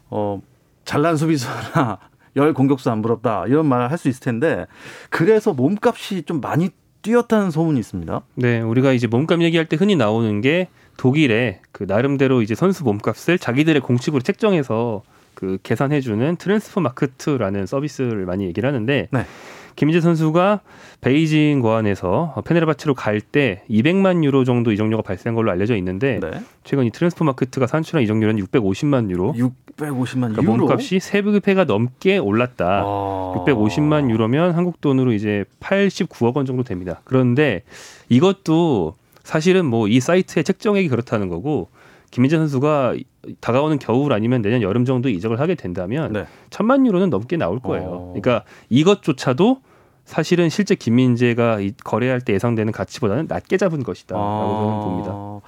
어, 0.09 0.41
잘난 0.83 1.15
수비수 1.15 1.47
하나 1.49 1.99
열 2.35 2.53
공격수 2.53 2.89
안 2.89 3.01
부럽다 3.01 3.45
이런 3.47 3.65
말할수 3.67 4.09
있을 4.09 4.21
텐데 4.21 4.65
그래서 5.09 5.53
몸값이 5.53 6.23
좀 6.23 6.41
많이 6.41 6.69
뛰었다는 7.01 7.51
소문이 7.51 7.79
있습니다. 7.79 8.21
네, 8.35 8.61
우리가 8.61 8.93
이제 8.93 9.07
몸값 9.07 9.41
얘기할 9.41 9.67
때 9.67 9.75
흔히 9.75 9.95
나오는 9.95 10.41
게 10.41 10.67
독일의 10.97 11.61
그 11.71 11.85
나름대로 11.87 12.41
이제 12.41 12.53
선수 12.53 12.83
몸값을 12.83 13.39
자기들의 13.39 13.81
공식으로 13.81 14.21
책정해서 14.21 15.01
그 15.33 15.57
계산해주는 15.63 16.35
트랜스퍼 16.35 16.81
마크트라는 16.81 17.65
서비스를 17.65 18.25
많이 18.25 18.45
얘기를 18.45 18.67
하는데 18.67 19.07
네. 19.09 19.25
김민재 19.75 20.01
선수가 20.01 20.61
베이징 21.01 21.61
궈안에서 21.61 22.35
페네르바체로 22.45 22.93
갈 22.93 23.21
때 23.21 23.63
200만 23.69 24.23
유로 24.23 24.43
정도 24.43 24.71
이적료가 24.71 25.03
발생한 25.03 25.35
걸로 25.35 25.51
알려져 25.51 25.75
있는데 25.77 26.19
네. 26.19 26.31
최근 26.63 26.85
이 26.85 26.91
트랜스퍼 26.91 27.23
마크트가 27.25 27.67
산출한 27.67 28.03
이적료는 28.03 28.43
650만 28.45 29.09
유로. 29.09 29.33
650만 29.77 30.33
그러니까 30.33 30.43
유로. 30.43 30.57
몸값이 30.57 30.99
세 30.99 31.21
배가 31.21 31.63
넘게 31.65 32.17
올랐다. 32.17 32.83
아. 32.85 33.33
650만 33.37 34.09
유로면 34.09 34.51
한국 34.53 34.81
돈으로 34.81 35.13
이제 35.13 35.45
89억 35.59 36.35
원 36.35 36.45
정도 36.45 36.63
됩니다. 36.63 37.01
그런데 37.03 37.63
이것도 38.09 38.95
사실은 39.23 39.65
뭐 39.65 39.87
이 39.87 39.99
사이트의 39.99 40.43
책정액이 40.43 40.89
그렇다는 40.89 41.29
거고 41.29 41.69
김민재 42.11 42.37
선수가 42.37 42.95
다가오는 43.39 43.79
겨울 43.79 44.13
아니면 44.13 44.41
내년 44.41 44.61
여름 44.61 44.85
정도 44.85 45.09
이적을 45.09 45.39
하게 45.39 45.55
된다면 45.55 46.11
네. 46.11 46.25
천만 46.49 46.85
유로는 46.85 47.09
넘게 47.09 47.37
나올 47.37 47.59
거예요. 47.59 47.87
어. 47.89 48.13
그러니까 48.13 48.43
이것조차도 48.69 49.61
사실은 50.05 50.49
실제 50.49 50.75
김민재가 50.75 51.61
이 51.61 51.73
거래할 51.83 52.21
때 52.21 52.33
예상되는 52.33 52.73
가치보다는 52.73 53.27
낮게 53.29 53.57
잡은 53.57 53.83
것이다라고 53.83 54.25
저는 54.27 54.79
봅니다. 54.81 55.11
아, 55.13 55.39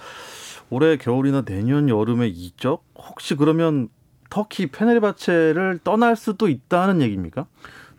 올해 0.70 0.98
겨울이나 0.98 1.42
내년 1.42 1.90
여름에 1.90 2.28
이적 2.28 2.84
혹시 2.96 3.36
그러면 3.36 3.90
터키 4.30 4.68
페네르바체를 4.68 5.80
떠날 5.84 6.16
수도 6.16 6.48
있다는 6.48 7.02
얘기입니까? 7.02 7.46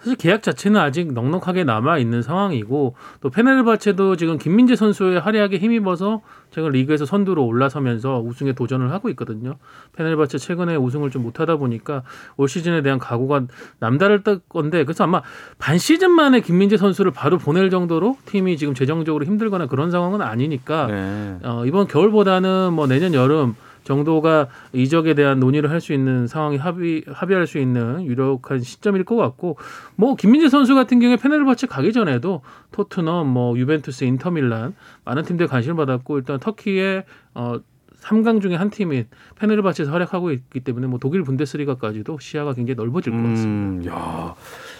사실 0.04 0.18
계약 0.18 0.42
자체는 0.42 0.78
아직 0.78 1.14
넉넉하게 1.14 1.64
남아 1.64 1.96
있는 1.96 2.20
상황이고 2.20 2.94
또 3.22 3.30
페네르바체도 3.30 4.16
지금 4.16 4.36
김민재 4.36 4.76
선수의 4.76 5.18
활약에 5.18 5.56
힘입어서 5.56 6.20
최근 6.50 6.72
리그에서 6.72 7.06
선두로 7.06 7.42
올라서면서 7.46 8.20
우승에 8.20 8.52
도전을 8.52 8.92
하고 8.92 9.08
있거든요. 9.10 9.54
페네르바체 9.96 10.36
최근에 10.36 10.76
우승을 10.76 11.10
좀 11.10 11.22
못하다 11.22 11.56
보니까 11.56 12.02
올 12.36 12.50
시즌에 12.50 12.82
대한 12.82 12.98
각오가 12.98 13.44
남다를 13.78 14.22
건데 14.46 14.84
그래서 14.84 15.04
아마 15.04 15.22
반 15.58 15.78
시즌 15.78 16.10
만에 16.10 16.40
김민재 16.40 16.76
선수를 16.76 17.10
바로 17.10 17.38
보낼 17.38 17.70
정도로 17.70 18.18
팀이 18.26 18.58
지금 18.58 18.74
재정적으로 18.74 19.24
힘들거나 19.24 19.68
그런 19.68 19.90
상황은 19.90 20.20
아니니까 20.20 20.86
네. 20.86 21.38
어, 21.44 21.64
이번 21.64 21.86
겨울보다는 21.88 22.74
뭐 22.74 22.86
내년 22.86 23.14
여름 23.14 23.56
정도가 23.84 24.48
이적에 24.72 25.14
대한 25.14 25.38
논의를 25.40 25.70
할 25.70 25.80
수 25.80 25.92
있는 25.92 26.26
상황이 26.26 26.56
합의 26.56 27.04
합의할 27.06 27.46
수 27.46 27.58
있는 27.58 28.04
유력한 28.06 28.60
시점일 28.60 29.04
것 29.04 29.16
같고 29.16 29.58
뭐 29.96 30.16
김민재 30.16 30.48
선수 30.48 30.74
같은 30.74 30.98
경우에 30.98 31.16
페네르바체 31.16 31.66
가기 31.66 31.92
전에도 31.92 32.40
토트넘 32.72 33.28
뭐 33.28 33.56
유벤투스 33.58 34.04
인터밀란 34.04 34.74
많은 35.04 35.24
팀들 35.24 35.46
관심을 35.46 35.76
받았고 35.76 36.16
일단 36.18 36.38
터키의 36.40 37.04
어 37.34 37.60
3강 38.00 38.42
중에 38.42 38.54
한 38.54 38.68
팀인 38.68 39.06
페네르바체에서 39.36 39.90
활약하고 39.90 40.30
있기 40.30 40.60
때문에 40.60 40.86
뭐 40.86 40.98
독일 40.98 41.22
분데스리가까지도 41.22 42.18
시야가 42.20 42.52
굉장히 42.52 42.76
넓어질 42.76 43.12
것 43.12 43.18
같습니다. 43.22 43.48
음, 43.48 43.86
야, 43.86 44.34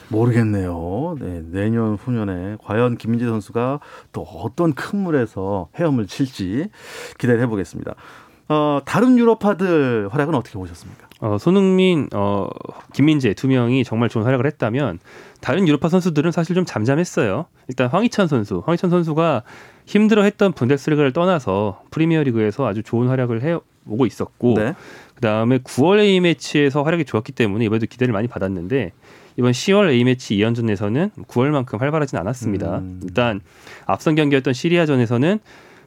모르겠네요. 0.09 1.17
네, 1.21 1.43
내년 1.51 1.95
후년에 1.95 2.57
과연 2.63 2.97
김민재 2.99 3.27
선수가 3.27 3.81
또 4.13 4.23
어떤 4.23 4.75
큰 4.75 4.99
물에서 5.01 5.69
헤엄을 5.77 6.07
칠지 6.07 6.69
기대를 7.19 7.41
해보겠습니다. 7.43 7.95
어, 8.49 8.81
다른 8.85 9.19
유럽파들 9.19 10.09
활약은 10.11 10.35
어떻게 10.35 10.59
보셨습니까? 10.59 11.09
어, 11.21 11.39
손흥민, 11.39 12.09
어, 12.13 12.49
김민재 12.93 13.33
두 13.35 13.49
명이 13.49 13.85
정말 13.85 14.09
좋은 14.09 14.25
활약을 14.25 14.47
했다면 14.47 14.99
다른 15.41 15.67
유로파 15.67 15.89
선수들은 15.89 16.33
사실 16.33 16.55
좀 16.55 16.65
잠잠했어요. 16.65 17.47
일단 17.69 17.89
황희찬 17.89 18.29
선수, 18.29 18.63
황희찬 18.67 18.91
선수가 18.91 19.43
힘들어했던 19.87 20.53
분데스리가를 20.53 21.13
떠나서 21.13 21.83
프리미어리그에서 21.91 22.67
아주 22.67 22.83
좋은 22.83 23.09
활약을 23.09 23.43
해 23.43 23.59
오고 23.87 24.07
있었고 24.07 24.55
네. 24.55 24.75
그다음에 25.15 25.59
9월 25.59 26.01
A 26.01 26.21
매치에서 26.21 26.83
활약이 26.83 27.05
좋았기 27.05 27.33
때문에 27.33 27.67
이번에도 27.67 27.87
기대를 27.87 28.13
많이 28.13 28.29
받았는데 28.29 28.93
이번 29.37 29.53
10월 29.53 29.91
A 29.91 30.05
매치 30.05 30.37
2연전에서는 30.37 31.11
9월만큼 31.27 31.79
활발하진 31.79 32.19
않았습니다. 32.19 32.79
음. 32.79 33.01
일단 33.03 33.41
앞선 33.87 34.15
경기였던 34.15 34.55
시리아전에서는 34.55 35.41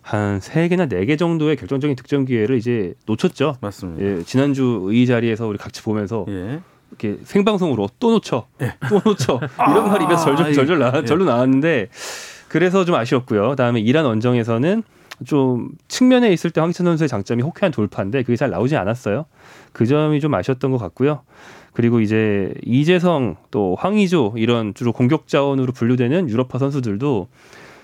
한 0.08 0.40
3개나 0.40 0.90
4개 0.90 1.20
정도의 1.20 1.58
결정적인 1.58 1.98
득점 1.98 2.24
기회를 2.24 2.56
이제 2.56 2.94
놓쳤죠. 3.08 3.58
맞습니다. 3.60 4.06
예, 4.06 4.24
지난주 4.24 4.88
의 4.90 5.06
자리에서 5.06 5.46
우리 5.48 5.58
같이 5.58 5.84
보면서 5.84 6.26
예. 6.30 6.62
이렇게 6.92 7.18
생방송으로 7.26 7.90
또 8.00 8.12
놓쳐, 8.12 8.48
예. 8.62 8.76
또 8.88 9.02
놓쳐 9.04 9.38
이런 9.70 9.90
말이 9.90 10.06
입에서 10.06 10.22
아, 10.22 10.36
절절 10.38 10.54
절절 10.54 10.80
나 10.80 10.94
예. 10.96 11.04
절로 11.04 11.26
나왔는데 11.26 11.90
그래서 12.48 12.86
좀 12.86 12.96
아쉬웠고요. 12.96 13.50
그다음에 13.50 13.82
이란 13.82 14.06
원정에서는 14.06 14.82
좀 15.26 15.72
측면에 15.90 16.32
있을 16.32 16.52
때 16.52 16.62
황희찬 16.62 16.86
선수의 16.86 17.10
장점이 17.10 17.44
호쾌한 17.44 17.74
돌파인데 17.74 18.24
그게 18.24 18.38
잘 18.38 18.50
나오지 18.50 18.78
않았어요. 18.78 19.26
그 19.74 19.86
점이 19.86 20.22
좀 20.22 20.34
아쉬웠던 20.34 20.72
것 20.72 20.78
같고요. 20.78 21.24
그리고 21.74 22.00
이제 22.00 22.54
이재성 22.64 23.36
또 23.52 23.76
황의조 23.78 24.36
이런 24.38 24.74
주로 24.74 24.94
공격 24.94 25.28
자원으로 25.28 25.74
분류되는 25.74 26.30
유럽파 26.30 26.60
선수들도 26.60 27.28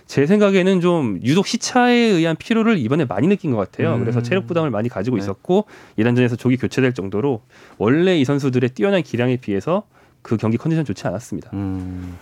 제 0.05 0.25
생각에는 0.25 0.81
좀 0.81 1.19
유독 1.23 1.47
시차에 1.47 1.93
의한 1.95 2.35
피로를 2.35 2.77
이번에 2.77 3.05
많이 3.05 3.27
느낀 3.27 3.51
것 3.51 3.57
같아요. 3.57 3.95
음. 3.95 3.99
그래서 3.99 4.21
체력 4.21 4.47
부담을 4.47 4.69
많이 4.69 4.89
가지고 4.89 5.17
네. 5.17 5.23
있었고 5.23 5.65
이란전에서 5.95 6.35
조기 6.35 6.57
교체될 6.57 6.93
정도로 6.93 7.41
원래 7.77 8.17
이 8.17 8.25
선수들의 8.25 8.71
뛰어난 8.71 9.01
기량에 9.01 9.37
비해서 9.37 9.83
그 10.21 10.37
경기 10.37 10.57
컨디션 10.57 10.85
좋지 10.85 11.05
않았습니다. 11.05 11.49
음, 11.51 12.17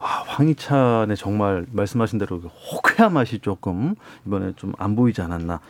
아, 0.00 0.22
황희찬의 0.26 1.14
정말 1.18 1.66
말씀하신 1.72 2.18
대로 2.18 2.40
그 2.40 2.48
호쾌한 2.48 3.12
맛이 3.12 3.38
조금 3.40 3.94
이번에 4.26 4.52
좀 4.56 4.72
안 4.78 4.96
보이지 4.96 5.20
않았나. 5.20 5.60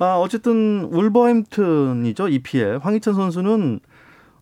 아, 0.00 0.16
어쨌든 0.16 0.88
울버햄튼이죠 0.90 2.28
EPL 2.28 2.78
황희찬 2.82 3.14
선수는 3.14 3.80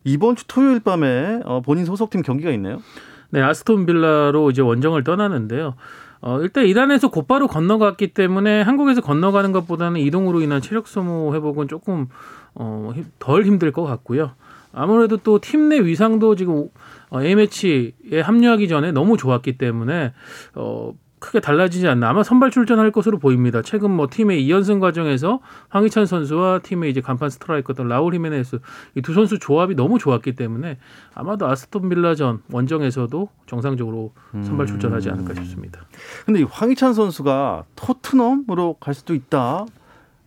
이번 0.03 0.35
주 0.35 0.45
토요일 0.47 0.79
밤에 0.79 1.41
어, 1.45 1.61
본인 1.61 1.85
소속팀 1.85 2.23
경기가 2.23 2.49
있네요. 2.51 2.81
네, 3.29 3.41
아스톤 3.41 3.85
빌라로 3.85 4.49
이제 4.49 4.61
원정을 4.61 5.03
떠나는데요. 5.03 5.75
어, 6.21 6.39
일단 6.41 6.65
이란에서 6.65 7.09
곧바로 7.09 7.47
건너갔기 7.47 8.13
때문에 8.13 8.61
한국에서 8.61 9.01
건너가는 9.01 9.51
것보다는 9.51 9.99
이동으로 10.01 10.41
인한 10.41 10.61
체력 10.61 10.87
소모 10.87 11.33
회복은 11.33 11.67
조금 11.67 12.07
어, 12.53 12.91
힘- 12.95 13.05
덜 13.19 13.43
힘들 13.43 13.71
것 13.71 13.83
같고요. 13.83 14.31
아무래도 14.73 15.17
또 15.17 15.39
팀 15.39 15.69
내 15.69 15.79
위상도 15.79 16.35
지금 16.35 16.67
어, 17.09 17.21
A매치에 17.21 18.21
합류하기 18.23 18.67
전에 18.67 18.91
너무 18.91 19.17
좋았기 19.17 19.57
때문에 19.57 20.13
어, 20.55 20.93
크게 21.21 21.39
달라지지 21.39 21.87
않나 21.87 22.09
아마 22.09 22.23
선발 22.23 22.49
출전할 22.49 22.91
것으로 22.91 23.19
보입니다. 23.19 23.61
최근 23.61 23.91
뭐 23.91 24.07
팀의 24.09 24.43
2연승 24.43 24.81
과정에서 24.81 25.39
황희찬 25.69 26.07
선수와 26.07 26.59
팀의 26.59 26.89
이제 26.89 26.99
간판 26.99 27.29
스트라이커던 27.29 27.87
라울 27.87 28.15
히메네스 28.15 28.59
이 28.95 29.01
두 29.01 29.13
선수 29.13 29.37
조합이 29.37 29.75
너무 29.75 29.99
좋았기 29.99 30.35
때문에 30.35 30.79
아마도 31.13 31.47
아스톤 31.47 31.89
빌라전 31.89 32.41
원정에서도 32.51 33.29
정상적으로 33.45 34.11
선발 34.43 34.65
출전하지 34.65 35.09
않을까 35.11 35.35
싶습니다. 35.35 35.81
근데 36.25 36.39
이 36.41 36.43
황희찬 36.43 36.93
선수가 36.95 37.65
토트넘으로 37.75 38.77
갈 38.79 38.93
수도 38.95 39.13
있다. 39.13 39.65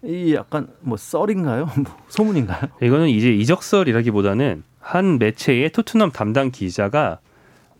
이 0.05 0.35
약간 0.35 0.69
뭐 0.81 0.97
썰인가요? 0.97 1.65
뭐 1.83 1.97
소문인가요? 2.09 2.69
이거는 2.81 3.09
이제 3.09 3.33
이적설이라기보다는 3.33 4.63
한 4.81 5.19
매체의 5.19 5.73
토트넘 5.73 6.13
담당 6.13 6.51
기자가 6.53 7.19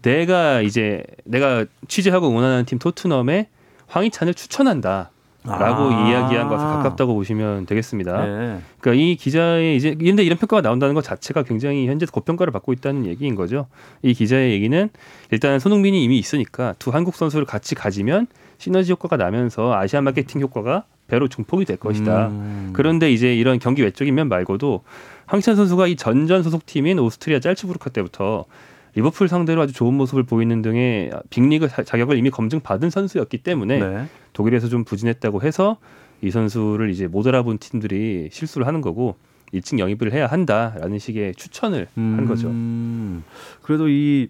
내가 0.05 0.61
이제 0.61 1.03
내가 1.25 1.65
취재하고 1.89 2.29
응원하는 2.29 2.65
팀 2.67 2.79
토트넘에 2.79 3.49
황희찬을 3.87 4.35
추천한다. 4.35 5.11
라고 5.47 5.91
아. 5.91 6.09
이야기한 6.09 6.49
것에 6.49 6.65
가깝다고 6.65 7.15
보시면 7.15 7.67
되겠습니다. 7.67 8.25
네. 8.25 8.61
그러니까 8.81 9.03
이 9.03 9.15
기자의 9.15 9.77
이제 9.77 9.95
근데 9.95 10.23
이런 10.25 10.39
평가가 10.39 10.63
나온다는 10.63 10.95
것 10.95 11.05
자체가 11.05 11.43
굉장히 11.43 11.87
현재 11.87 12.07
고평가를 12.11 12.51
받고 12.51 12.73
있다는 12.73 13.05
얘기인 13.05 13.35
거죠. 13.35 13.67
이 14.01 14.15
기자의 14.15 14.53
얘기는 14.53 14.89
일단 15.31 15.59
손흥민이 15.59 16.03
이미 16.03 16.19
있으니까 16.19 16.75
두 16.79 16.93
한국 16.93 17.15
선수를 17.15 17.45
같이 17.45 17.75
가지면 17.75 18.27
시너지 18.57 18.93
효과가 18.93 19.19
나면서 19.19 19.75
아시아 19.75 20.01
마케팅 20.01 20.41
효과가 20.41 20.85
배로 21.09 21.29
증폭이 21.29 21.67
될 21.67 21.77
것이다. 21.77 22.29
음. 22.29 22.71
그런데 22.73 23.13
이제 23.13 23.35
이런 23.37 23.59
경기 23.59 23.83
외적인 23.83 24.15
면 24.15 24.31
말고도 24.31 24.83
황희찬 25.27 25.57
선수가 25.57 25.89
이 25.89 25.97
전전 25.97 26.43
소속팀인 26.43 26.99
오스트리아 26.99 27.41
짤츠부르크 27.41 27.91
때부터 27.91 28.47
리버풀 28.95 29.29
상대로 29.29 29.61
아주 29.63 29.73
좋은 29.73 29.95
모습을 29.95 30.23
보이는 30.23 30.63
등의 30.63 31.11
빅리그 31.31 31.69
자- 31.69 31.83
자격을 31.83 32.17
이미 32.17 32.31
검증받은 32.31 32.91
선수였기 32.91 33.39
때문에 33.39 33.79
네. 33.79 34.07
독일에서 34.33 34.69
좀 34.69 34.85
부진했다고 34.85 35.43
해서 35.43 35.79
이 36.23 36.31
선수를 36.31 36.91
이제 36.91 37.07
못 37.07 37.27
알아본 37.27 37.59
팀들이 37.59 38.29
실수를 38.31 38.67
하는 38.67 38.81
거고 38.81 39.17
일찍 39.53 39.79
영입을 39.79 40.13
해야 40.13 40.27
한다라는 40.27 40.99
식의 40.99 41.35
추천을 41.35 41.89
한 41.95 42.27
거죠. 42.27 42.49
음, 42.49 43.23
그래도 43.63 43.89
이 43.89 44.29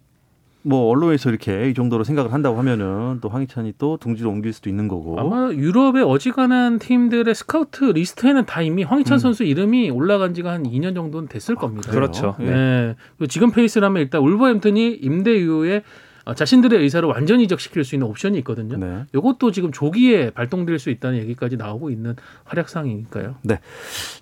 뭐 0.67 0.89
언론에서 0.89 1.29
이렇게 1.29 1.69
이 1.69 1.75
정도로 1.75 2.05
생각을 2.05 2.33
한다고 2.33 2.59
하면은 2.59 3.19
또 3.21 3.29
황희찬이 3.29 3.75
또 3.77 3.99
둥지로 3.99 4.31
옮길 4.31 4.55
수도 4.55 4.71
있는 4.71 4.89
거고. 4.89 5.21
아마 5.21 5.51
유럽의 5.53 6.03
어지간한 6.03 6.79
팀들의 6.79 7.35
스카우트 7.35 7.85
리스트에는 7.85 8.47
다 8.47 8.63
이미 8.63 8.83
황희찬 8.83 9.17
음. 9.17 9.19
선수 9.19 9.45
이름이 9.45 9.91
올라간 9.91 10.33
지가 10.33 10.51
한 10.51 10.63
2년 10.63 10.95
정도는 10.95 11.29
됐을 11.29 11.55
겁니다. 11.55 11.91
그래요? 11.91 12.01
그렇죠. 12.01 12.37
예. 12.41 12.45
네. 12.45 12.97
그리고 13.19 13.29
지금 13.29 13.51
페이스라면 13.51 14.03
일단 14.03 14.23
울버햄튼이 14.23 15.01
임대 15.03 15.37
이후에 15.37 15.83
어, 16.25 16.33
자신들의 16.35 16.81
의사를 16.81 17.07
완전히 17.07 17.45
이적시킬 17.45 17.85
수 17.85 17.95
있는 17.95 18.07
옵션이 18.09 18.39
있거든요. 18.39 18.79
네. 18.79 19.05
이것도 19.15 19.51
지금 19.51 19.71
조기에 19.71 20.31
발동될 20.31 20.79
수 20.79 20.89
있다는 20.89 21.19
얘기까지 21.19 21.59
나오고 21.59 21.91
있는 21.91 22.17
활약상이니까요. 22.45 23.35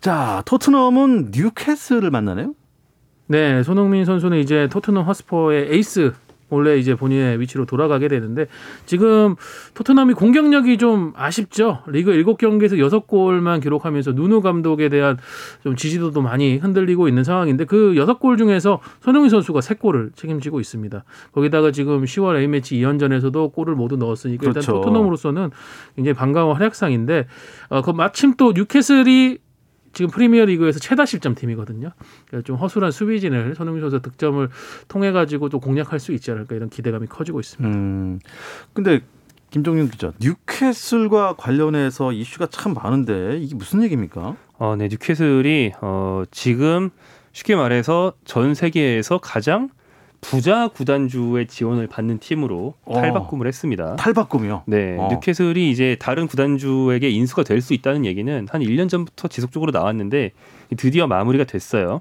자, 0.01 0.43
토트넘은 0.45 1.31
뉴캐슬을 1.33 2.11
만나네요. 2.11 2.55
네, 3.29 3.63
손흥민 3.63 4.05
선수는 4.05 4.39
이제 4.39 4.69
토트넘 4.73 5.07
허스퍼의 5.07 5.73
에이스 5.73 6.13
원래 6.53 6.77
이제 6.77 6.95
본인의 6.95 7.41
위치로 7.41 7.65
돌아가게 7.65 8.09
되는데 8.09 8.47
지금 8.85 9.37
토트넘이 9.75 10.15
공격력이 10.15 10.77
좀 10.77 11.13
아쉽죠. 11.17 11.81
리그 11.87 12.13
7경기에서 12.13 12.77
6골만 13.07 13.63
기록하면서 13.63 14.13
누누 14.13 14.43
감독에 14.43 14.89
대한 14.89 15.17
좀 15.63 15.77
지지도도 15.77 16.21
많이 16.21 16.59
흔들리고 16.59 17.09
있는 17.09 17.25
상황인데 17.25 17.65
그 17.65 17.95
6골 17.95 18.37
중에서 18.37 18.81
손흥민 19.01 19.31
선수가 19.31 19.61
3골을 19.61 20.15
책임지고 20.15 20.61
있습니다. 20.61 21.05
거기다가 21.33 21.71
지금 21.71 22.05
10월 22.05 22.37
A매치 22.37 22.77
2연전에서도 22.77 23.53
골을 23.53 23.75
모두 23.75 23.97
넣었으니까 23.97 24.47
일단 24.47 24.63
그렇죠. 24.63 24.73
토트넘으로서는 24.73 25.51
굉장히 25.97 26.15
반가운 26.15 26.55
활약상인데 26.55 27.27
어, 27.71 27.83
그 27.83 27.91
마침 27.91 28.35
또 28.37 28.53
뉴캐슬이 28.55 29.39
지금 29.93 30.11
프리미어 30.11 30.45
리그에서 30.47 30.79
최다 30.79 31.07
실점 31.07 31.35
팀이거든요. 31.35 31.91
그러니까 32.27 32.47
좀 32.47 32.57
허술한 32.57 32.91
수비진을 32.91 33.55
손흥민 33.55 33.81
선수 33.81 34.01
득점을 34.01 34.49
통해 34.89 35.13
가지고 35.13 35.49
또 35.49 35.61
공략할 35.61 36.01
수 36.01 36.13
있지 36.13 36.31
않을까 36.31 36.55
이런 36.55 36.71
기대감이 36.71 37.07
커지고 37.07 37.41
있습니다. 37.41 37.77
음. 37.77 38.19
근데 38.73 39.01
김종윤 39.51 39.91
기자, 39.91 40.13
뉴캐슬과 40.19 41.35
관련해서 41.37 42.13
이슈가 42.13 42.47
참 42.47 42.73
많은데 42.73 43.37
이게 43.39 43.55
무슨 43.55 43.83
얘기입니까? 43.83 44.35
어, 44.59 44.77
네, 44.77 44.89
뉴캐슬이 44.89 45.73
어, 45.83 46.23
지금 46.31 46.89
쉽게 47.33 47.55
말해서 47.55 48.15
전 48.25 48.55
세계에서 48.55 49.19
가장 49.19 49.69
부자 50.23 50.69
구단주의 50.69 51.47
지원을 51.47 51.89
받는 51.89 52.19
팀으로 52.19 52.75
어. 52.85 52.95
탈바꿈을 52.95 53.47
했습니다. 53.47 53.97
탈바꿈이요. 53.97 54.63
네, 54.67 54.97
어. 54.99 55.09
뉴캐슬이 55.13 55.71
이제 55.71 55.97
다른 56.01 56.27
구단주에게 56.27 57.11
인수가 57.11 57.43
될 57.43 57.61
수 57.61 57.75
있다는 57.75 58.07
얘기는 58.07 58.47
한 58.51 58.61
1년 58.63 58.89
전부터 58.89 59.29
지속적으로 59.29 59.71
나왔는데 59.73 60.33
드디어 60.77 61.07
마무리가 61.07 61.45
됐어요. 61.45 62.01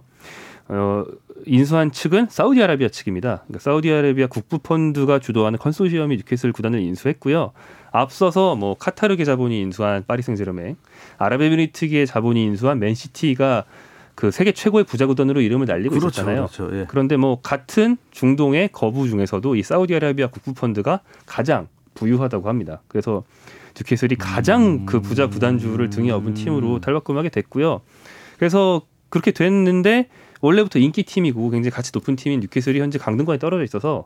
어, 0.69 1.03
인수한 1.45 1.91
측은 1.91 2.27
사우디아라비아 2.29 2.89
측입니다. 2.89 3.43
그러니까 3.47 3.59
사우디아라비아 3.59 4.27
국부 4.27 4.59
펀드가 4.59 5.19
주도하는 5.19 5.59
컨소시엄이 5.59 6.15
뉴캐슬 6.17 6.51
구단을 6.53 6.79
인수했고요. 6.79 7.51
앞서서 7.91 8.55
뭐 8.55 8.75
카타르계 8.75 9.25
자본이 9.25 9.59
인수한 9.59 10.03
파리 10.07 10.21
생제르맹, 10.21 10.77
아랍에미리트계 11.17 12.05
자본이 12.05 12.43
인수한 12.43 12.79
맨시티가 12.79 13.65
그 14.21 14.29
세계 14.29 14.51
최고의 14.51 14.84
부자 14.84 15.07
구단으로 15.07 15.41
이름을 15.41 15.65
날리고 15.65 15.95
그렇죠. 15.97 16.21
있었잖아요. 16.21 16.45
그렇죠. 16.45 16.69
예. 16.77 16.86
그런데 16.88 17.17
뭐 17.17 17.41
같은 17.41 17.97
중동의 18.12 18.69
거부 18.71 19.10
중에서도 19.10 19.55
이 19.55 19.63
사우디아라비아 19.63 20.27
국부 20.27 20.53
펀드가 20.53 20.99
가장 21.25 21.67
부유하다고 21.95 22.47
합니다. 22.47 22.84
그래서 22.88 23.23
뉴캐슬이 23.75 24.17
가장 24.17 24.86
그 24.86 25.01
부자 25.01 25.25
구단주를 25.25 25.89
등에 25.89 26.12
업은 26.12 26.36
팀으로 26.36 26.79
탈바꿈하게 26.79 27.29
됐고요. 27.29 27.81
그래서 28.38 28.84
그렇게 29.10 29.31
됐는데 29.31 30.10
원래부터 30.41 30.77
인기 30.77 31.01
팀이고 31.01 31.49
굉장히 31.49 31.71
가치 31.71 31.89
높은 31.91 32.15
팀인 32.15 32.41
뉴캐슬이 32.41 32.79
현재 32.79 32.99
강등권에 32.99 33.39
떨어져 33.39 33.63
있어서 33.63 34.05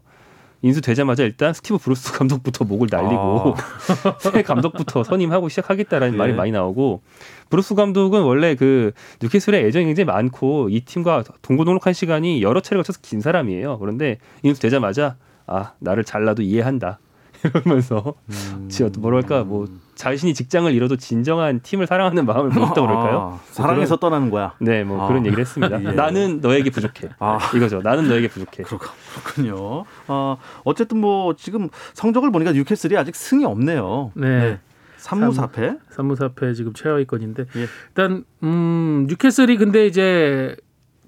인수되자마자 0.65 1.23
일단 1.23 1.53
스티브 1.53 1.77
브루스 1.77 2.13
감독부터 2.17 2.65
목을 2.65 2.87
날리고 2.91 3.55
새 4.19 4.41
감독부터 4.41 5.03
선임하고 5.03 5.47
시작하겠다라는 5.47 6.15
예. 6.15 6.17
말이 6.17 6.33
많이 6.33 6.51
나오고 6.51 7.01
브루스 7.49 7.75
감독은 7.75 8.23
원래 8.23 8.55
그 8.55 8.91
뉴캐슬에 9.21 9.63
애정이 9.65 9.85
굉장히 9.85 10.05
많고 10.05 10.69
이 10.69 10.81
팀과 10.81 11.23
동고동락한 11.43 11.93
시간이 11.93 12.41
여러 12.41 12.61
차례 12.61 12.79
걸쳐서 12.79 12.99
긴 13.03 13.21
사람이에요. 13.21 13.77
그런데 13.77 14.17
인수되자마자 14.41 15.17
아 15.45 15.73
나를 15.77 16.03
잘라도 16.03 16.41
이해한다 16.41 16.97
이러면서 17.45 18.15
음. 18.29 18.67
지 18.67 18.83
뭐랄까 18.97 19.43
뭐 19.43 19.67
자신이 19.95 20.33
직장을 20.33 20.71
잃어도 20.73 20.97
진정한 20.97 21.61
팀을 21.61 21.87
사랑하는 21.87 22.25
마음을 22.25 22.49
보였다 22.51 22.73
그럴까요? 22.73 23.39
아, 23.41 23.45
사랑해서 23.51 23.95
떠나는 23.97 24.29
거야. 24.29 24.53
네, 24.59 24.83
뭐 24.83 25.03
아. 25.03 25.07
그런 25.07 25.25
얘기를 25.25 25.41
했습니다. 25.41 25.79
예. 25.83 25.91
나는 25.93 26.41
너에게 26.41 26.69
부족해. 26.69 27.09
아. 27.19 27.39
이거죠. 27.55 27.81
나는 27.81 28.07
너에게 28.07 28.27
부족해. 28.27 28.63
그렇- 28.63 28.79
그렇군요. 29.23 29.85
어, 30.07 30.37
어쨌든 30.63 30.99
뭐 30.99 31.35
지금 31.35 31.69
성적을 31.93 32.31
보니까 32.31 32.51
뉴캐슬이 32.51 32.97
아직 32.97 33.15
승이 33.15 33.45
없네요. 33.45 34.11
네. 34.15 34.59
3무 34.99 35.35
4패. 35.35 35.79
3무 35.95 36.15
4패 36.17 36.55
지금 36.55 36.73
최하위권인데 36.73 37.45
예. 37.55 37.67
일단 37.89 38.23
음 38.43 39.05
뉴캐슬이 39.07 39.57
근데 39.57 39.85
이제 39.85 40.55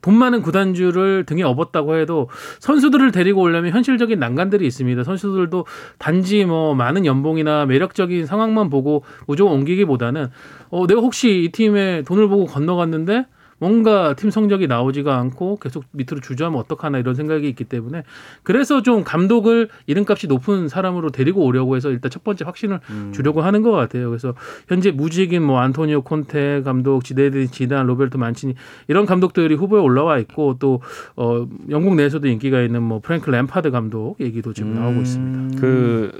돈 0.01 0.15
많은 0.15 0.41
구단주를 0.41 1.25
등에 1.25 1.43
업었다고 1.43 1.97
해도 1.97 2.29
선수들을 2.59 3.11
데리고 3.11 3.41
오려면 3.41 3.71
현실적인 3.71 4.19
난관들이 4.19 4.65
있습니다. 4.65 5.03
선수들도 5.03 5.65
단지 5.97 6.45
뭐 6.45 6.75
많은 6.75 7.05
연봉이나 7.05 7.65
매력적인 7.65 8.25
상황만 8.25 8.69
보고 8.69 9.03
무조건 9.27 9.53
옮기기보다는 9.53 10.29
어 10.69 10.87
내가 10.87 11.01
혹시 11.01 11.43
이 11.43 11.51
팀에 11.51 12.03
돈을 12.03 12.27
보고 12.27 12.45
건너갔는데 12.45 13.25
뭔가 13.59 14.13
팀 14.13 14.29
성적이 14.29 14.67
나오지가 14.67 15.17
않고 15.17 15.57
계속 15.57 15.83
밑으로 15.91 16.19
주저앉으면 16.21 16.59
어떡하나 16.59 16.99
이런 16.99 17.15
생각이 17.15 17.47
있기 17.49 17.63
때문에 17.63 18.03
그래서 18.43 18.81
좀 18.81 19.03
감독을 19.03 19.69
이름값이 19.87 20.27
높은 20.27 20.67
사람으로 20.67 21.09
데리고 21.09 21.43
오려고 21.43 21.75
해서 21.75 21.89
일단 21.89 22.11
첫 22.11 22.23
번째 22.23 22.45
확신을 22.45 22.79
음. 22.89 23.11
주려고 23.13 23.41
하는 23.41 23.61
것 23.61 23.71
같아요. 23.71 24.09
그래서 24.09 24.33
현재 24.67 24.91
무직인 24.91 25.43
뭐 25.43 25.59
안토니오 25.59 26.03
콘테 26.03 26.61
감독, 26.63 27.03
지네딘 27.03 27.47
지단, 27.51 27.87
로베르토 27.87 28.17
만치니 28.17 28.53
이런 28.87 29.05
감독들이 29.05 29.55
후보에 29.55 29.81
올라와 29.81 30.19
있고 30.19 30.57
또 30.59 30.81
어, 31.15 31.47
영국 31.69 31.95
내에서도 31.95 32.27
인기가 32.27 32.61
있는 32.61 32.83
뭐 32.83 32.99
프랭크 32.99 33.29
램파드 33.29 33.71
감독 33.71 34.19
얘기도 34.19 34.53
지금 34.53 34.75
나오고 34.75 35.01
있습니다. 35.01 35.59
그 35.59 36.11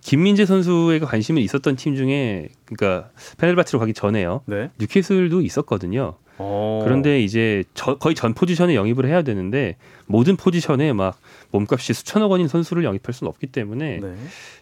김민재 0.00 0.46
선수에게 0.46 1.04
관심이 1.04 1.42
있었던 1.42 1.76
팀 1.76 1.96
중에 1.96 2.48
그러니까 2.66 3.10
페네르바체로 3.38 3.78
가기 3.78 3.94
전에요. 3.94 4.42
네. 4.46 4.70
뉴캐슬도 4.78 5.40
있었거든요. 5.42 6.16
어. 6.38 6.80
그런데 6.84 7.20
이제 7.22 7.64
저- 7.74 7.96
거의 7.98 8.14
전 8.14 8.34
포지션에 8.34 8.74
영입을 8.74 9.06
해야 9.06 9.22
되는데 9.22 9.76
모든 10.06 10.36
포지션에 10.36 10.92
막 10.92 11.18
몸값이 11.50 11.92
수천억 11.92 12.30
원인 12.30 12.48
선수를 12.48 12.84
영입할 12.84 13.12
수는 13.12 13.28
없기 13.28 13.48
때문에 13.48 14.00
네. 14.00 14.14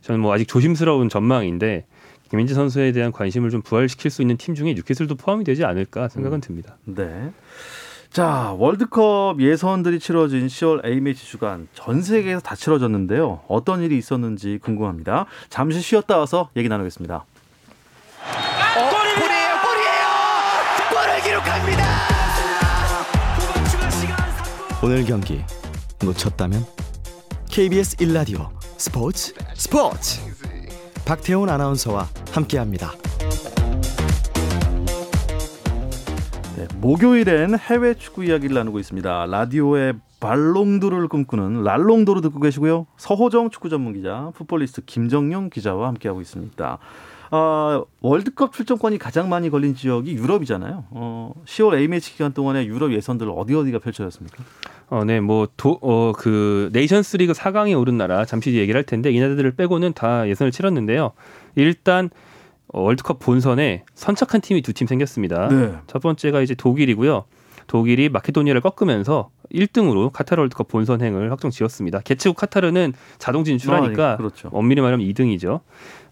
저는 0.03 0.21
뭐 0.21 0.35
아직 0.35 0.47
조심스러운 0.49 1.09
전망인데 1.09 1.85
김민재 2.31 2.55
선수에 2.55 2.93
대한 2.93 3.11
관심을 3.13 3.51
좀 3.51 3.61
부활시킬 3.63 4.11
수 4.11 4.23
있는 4.23 4.37
팀 4.37 4.55
중에 4.55 4.75
뉴캐슬도 4.75 5.17
포함이 5.17 5.45
되지 5.45 5.65
않을까 5.65 6.09
생각은 6.09 6.41
듭니다. 6.41 6.77
네. 6.85 7.31
자, 8.11 8.55
월드컵 8.59 9.41
예선들이 9.41 10.01
치러진 10.01 10.49
10월 10.49 10.85
A매치 10.85 11.25
주간 11.27 11.69
전 11.75 12.03
세계에서 12.03 12.41
다 12.41 12.57
치러졌는데요. 12.57 13.41
어떤 13.47 13.83
일이 13.83 13.97
있었는지 13.99 14.59
궁금합니다. 14.63 15.27
잠시 15.49 15.81
쉬었다 15.81 16.19
와서 16.19 16.51
얘기 16.57 16.69
나누겠습니다. 16.69 17.25
오늘 24.83 25.05
경기 25.05 25.43
놓쳤다면 26.03 26.65
KBS 27.51 27.99
1라디오 27.99 28.49
스포츠 28.79 29.35
스포츠 29.55 30.23
박태훈 31.05 31.51
아나운서와 31.51 32.09
함께합니다. 32.33 32.93
네, 36.57 36.67
목요일엔 36.79 37.59
해외 37.59 37.93
축구 37.93 38.25
이야기를 38.25 38.55
나누고 38.55 38.79
있습니다. 38.79 39.27
라디오의 39.27 39.97
발롱도르를 40.19 41.09
꿈꾸는 41.09 41.63
랄롱도르 41.63 42.23
듣고 42.23 42.41
계시고요. 42.41 42.87
서호정 42.97 43.51
축구 43.51 43.69
전문 43.69 43.93
기자, 43.93 44.33
풋볼리스트 44.35 44.87
김정용 44.87 45.51
기자와 45.51 45.89
함께하고 45.89 46.23
있습니다. 46.23 46.79
아, 47.33 47.83
월드컵 48.01 48.53
출전권이 48.53 48.99
가장 48.99 49.29
많이 49.29 49.51
걸린 49.51 49.75
지역이 49.75 50.13
유럽이잖아요. 50.15 50.85
어, 50.91 51.33
10월 51.47 51.75
A매치 51.79 52.13
기간 52.13 52.33
동안에 52.33 52.67
유럽 52.67 52.93
예선들 52.93 53.31
어디 53.35 53.55
어디가 53.55 53.79
펼쳐졌습니까? 53.79 54.43
어, 54.89 55.05
네, 55.05 55.21
뭐, 55.21 55.47
도, 55.57 55.79
어, 55.83 56.13
그, 56.17 56.69
네이션스 56.73 57.19
리그 57.19 57.33
4강에 57.33 57.79
오른 57.79 57.97
나라, 57.97 58.25
잠시 58.25 58.53
얘기를 58.57 58.77
할 58.77 58.85
텐데, 58.85 59.13
이 59.13 59.21
나라들을 59.21 59.53
빼고는 59.53 59.93
다 59.93 60.29
예선을 60.29 60.51
치렀는데요. 60.51 61.13
일단, 61.55 62.11
어, 62.73 62.81
월드컵 62.83 63.21
본선에 63.21 63.85
선착한 63.95 64.41
팀이 64.41 64.63
두 64.63 64.73
팀 64.73 64.89
생겼습니다. 64.89 65.49
네. 65.49 65.75
첫 65.87 66.03
번째가 66.03 66.41
이제 66.41 66.57
독일이고요. 66.57 67.25
독일이 67.69 68.09
마케도니아를 68.09 68.61
꺾으면서 68.63 69.31
1등으로 69.53 70.13
카타르 70.13 70.41
월드컵 70.41 70.69
본선행을 70.69 71.31
확정 71.31 71.51
지었습니다. 71.51 72.01
개최국 72.01 72.37
카타르는 72.37 72.93
자동 73.19 73.45
진출하니까 73.45 74.13
아, 74.13 74.17
그렇죠. 74.17 74.49
엄밀히 74.53 74.81
말하면 74.81 75.07
2등이죠. 75.07 75.61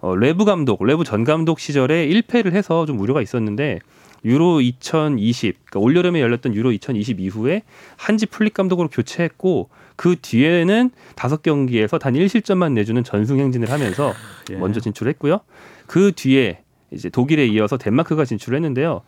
어, 0.01 0.16
뢰브 0.16 0.44
감독, 0.44 0.85
뢰브 0.85 1.05
전 1.05 1.24
감독 1.24 1.61
시절에 1.61 2.09
1패를 2.09 2.53
해서 2.53 2.87
좀 2.87 2.98
우려가 3.01 3.22
있었는데 3.22 3.81
유로 4.24 4.61
2020, 4.61 5.57
그러니까 5.64 5.81
올여름에 5.81 6.20
열렸던 6.20 6.55
유로 6.55 6.72
2020 6.72 7.20
이후에 7.20 7.62
한지 7.96 8.27
플릭 8.27 8.55
감독으로 8.55 8.88
교체했고 8.88 9.68
그 9.96 10.16
뒤에는 10.20 10.90
다섯 11.14 11.42
경기에서 11.42 11.98
단 11.98 12.14
1실점만 12.14 12.72
내주는 12.72 13.03
전승 13.05 13.38
행진을 13.38 13.70
하면서 13.70 14.12
예. 14.51 14.57
먼저 14.57 14.81
진출했고요. 14.81 15.40
그 15.87 16.12
뒤에 16.14 16.62
이제 16.90 17.09
독일에 17.09 17.46
이어서 17.46 17.77
덴마크가 17.77 18.24
진출했는데요. 18.24 19.03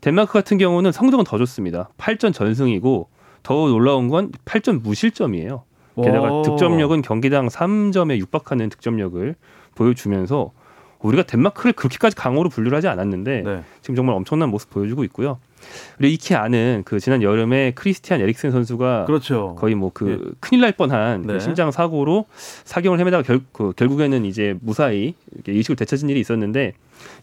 덴마크 0.00 0.32
같은 0.32 0.58
경우는 0.58 0.92
성적은 0.92 1.24
더 1.24 1.38
좋습니다. 1.38 1.90
8전 1.98 2.32
전승이고 2.32 3.08
더 3.42 3.68
놀라운 3.68 4.08
건 4.08 4.30
8전 4.44 4.82
무실점이에요. 4.82 5.64
게다가 6.02 6.32
오. 6.32 6.42
득점력은 6.42 7.02
경기당 7.02 7.48
3점에 7.48 8.18
육박하는 8.18 8.68
득점력을 8.70 9.34
보여주면서 9.74 10.52
우리가 11.00 11.22
덴마크를 11.22 11.72
그렇게까지 11.72 12.14
강호로 12.14 12.50
분류를 12.50 12.76
하지 12.76 12.88
않았는데 12.88 13.42
네. 13.42 13.62
지금 13.80 13.94
정말 13.94 14.14
엄청난 14.16 14.50
모습 14.50 14.70
보여주고 14.70 15.04
있고요. 15.04 15.38
그리고 15.96 16.12
익히 16.12 16.34
아는 16.34 16.82
그 16.84 17.00
지난 17.00 17.22
여름에 17.22 17.72
크리스티안 17.74 18.20
에릭센 18.20 18.50
선수가 18.50 19.04
그렇죠. 19.06 19.56
거의 19.58 19.74
뭐그 19.74 20.34
큰일 20.40 20.62
날 20.62 20.72
뻔한 20.72 21.26
그 21.26 21.32
네. 21.32 21.40
심장 21.40 21.70
사고로 21.70 22.26
사경을 22.64 22.98
헤매다가 22.98 23.22
결, 23.22 23.40
그 23.52 23.72
결국에는 23.76 24.24
이제 24.24 24.56
무사히 24.60 25.14
이식을 25.46 25.76
되찾은 25.76 26.08
일이 26.08 26.20
있었는데 26.20 26.74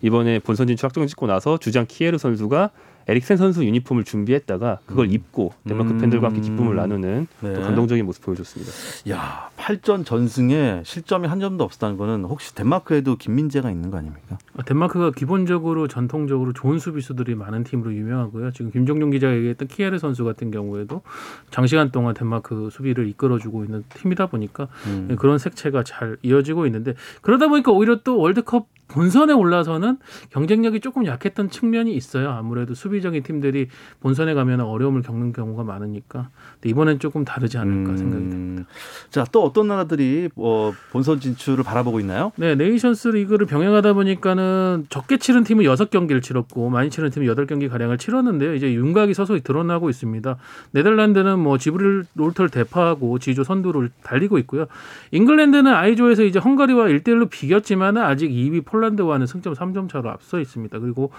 이번에 0.01 0.39
본선 0.39 0.67
진출 0.67 0.85
확정 0.87 1.05
짓고 1.05 1.27
나서 1.27 1.57
주장 1.57 1.85
키에르 1.87 2.17
선수가 2.17 2.71
에릭센 3.07 3.37
선수 3.37 3.63
유니폼을 3.65 4.03
준비했다가 4.03 4.79
그걸 4.85 5.11
입고 5.11 5.53
덴마크 5.67 5.91
음. 5.91 5.97
팬들과 5.97 6.27
함께 6.27 6.41
기쁨을 6.41 6.75
나누는 6.75 7.27
네. 7.41 7.53
또 7.53 7.61
감동적인 7.61 8.05
모습 8.05 8.23
보여줬습니다. 8.23 8.71
야, 9.11 9.49
8전 9.57 10.05
전승에 10.05 10.81
실점이 10.85 11.27
한 11.27 11.39
점도 11.39 11.63
없었다는 11.63 11.97
거는 11.97 12.25
혹시 12.25 12.53
덴마크에도 12.53 13.15
김민재가 13.15 13.71
있는 13.71 13.91
거 13.91 13.97
아닙니까? 13.97 14.37
어, 14.55 14.63
덴마크가 14.63 15.11
기본적으로 15.11 15.87
전통적으로 15.87 16.51
좋은 16.51 16.79
수비수들이 16.79 17.35
많은 17.35 17.63
팀으로 17.63 17.93
유명하고요. 17.93 18.51
지금 18.51 18.71
김종용 18.71 19.11
기자가 19.11 19.35
얘기했던 19.35 19.67
키에르 19.69 19.97
선수 19.99 20.25
같은 20.25 20.51
경우에도 20.51 21.01
장시간 21.49 21.91
동안 21.91 22.13
덴마크 22.13 22.69
수비를 22.71 23.07
이끌어주고 23.07 23.63
있는 23.63 23.83
팀이다 23.89 24.27
보니까 24.27 24.67
음. 24.87 25.15
그런 25.17 25.37
색채가 25.37 25.83
잘 25.83 26.17
이어지고 26.21 26.65
있는데 26.65 26.93
그러다 27.21 27.47
보니까 27.47 27.71
오히려 27.71 28.01
또 28.03 28.17
월드컵 28.19 28.67
본선에 28.87 29.33
올라서는 29.33 29.97
경쟁력이 30.29 30.79
조금 30.79 31.05
약했던 31.05 31.49
측면이 31.49 31.93
있어요. 31.93 32.29
아무래도 32.31 32.73
수비 32.73 32.96
적인 33.01 33.23
팀들이 33.23 33.67
본선에 33.99 34.33
가면 34.33 34.61
어려움을 34.61 35.01
겪는 35.01 35.33
경우가 35.33 35.63
많으니까 35.63 36.29
이번엔 36.65 36.99
조금 36.99 37.25
다르지 37.25 37.57
않을까 37.57 37.97
생각이 37.97 38.29
듭니다. 38.29 38.61
음. 38.61 38.65
자, 39.09 39.25
또 39.31 39.43
어떤 39.43 39.67
나라들이 39.67 40.29
어, 40.35 40.73
본선 40.91 41.19
진출을 41.19 41.63
바라보고 41.63 41.99
있나요? 41.99 42.31
네, 42.35 42.55
네이션스 42.55 43.09
리그를 43.09 43.45
병행하다 43.45 43.93
보니까는 43.93 44.87
적게 44.89 45.17
치른 45.17 45.43
팀은 45.43 45.63
여섯 45.63 45.89
경기를 45.89 46.21
치렀고 46.21 46.69
많이 46.69 46.89
치른 46.89 47.09
팀은 47.09 47.27
여덟 47.27 47.47
경기 47.47 47.67
가량을 47.69 47.97
치렀는데요. 47.97 48.55
이제 48.55 48.73
윤곽이 48.73 49.13
서서히 49.13 49.41
드러나고 49.41 49.89
있습니다. 49.89 50.37
네덜란드는 50.71 51.39
뭐 51.39 51.57
지브롤터를 51.57 52.49
대파하고 52.49 53.19
G조 53.19 53.43
선두를 53.43 53.89
달리고 54.03 54.37
있고요. 54.39 54.65
잉글랜드는 55.11 55.73
I조에서 55.73 56.23
이제 56.23 56.39
헝가리와 56.39 56.85
1대1로 56.85 57.29
비겼지만은 57.29 58.01
아직 58.01 58.29
2위 58.29 58.65
폴란드와는 58.65 59.27
승점 59.27 59.53
3점 59.53 59.89
차로 59.89 60.09
앞서 60.09 60.39
있습니다. 60.39 60.79
그리고 60.79 61.11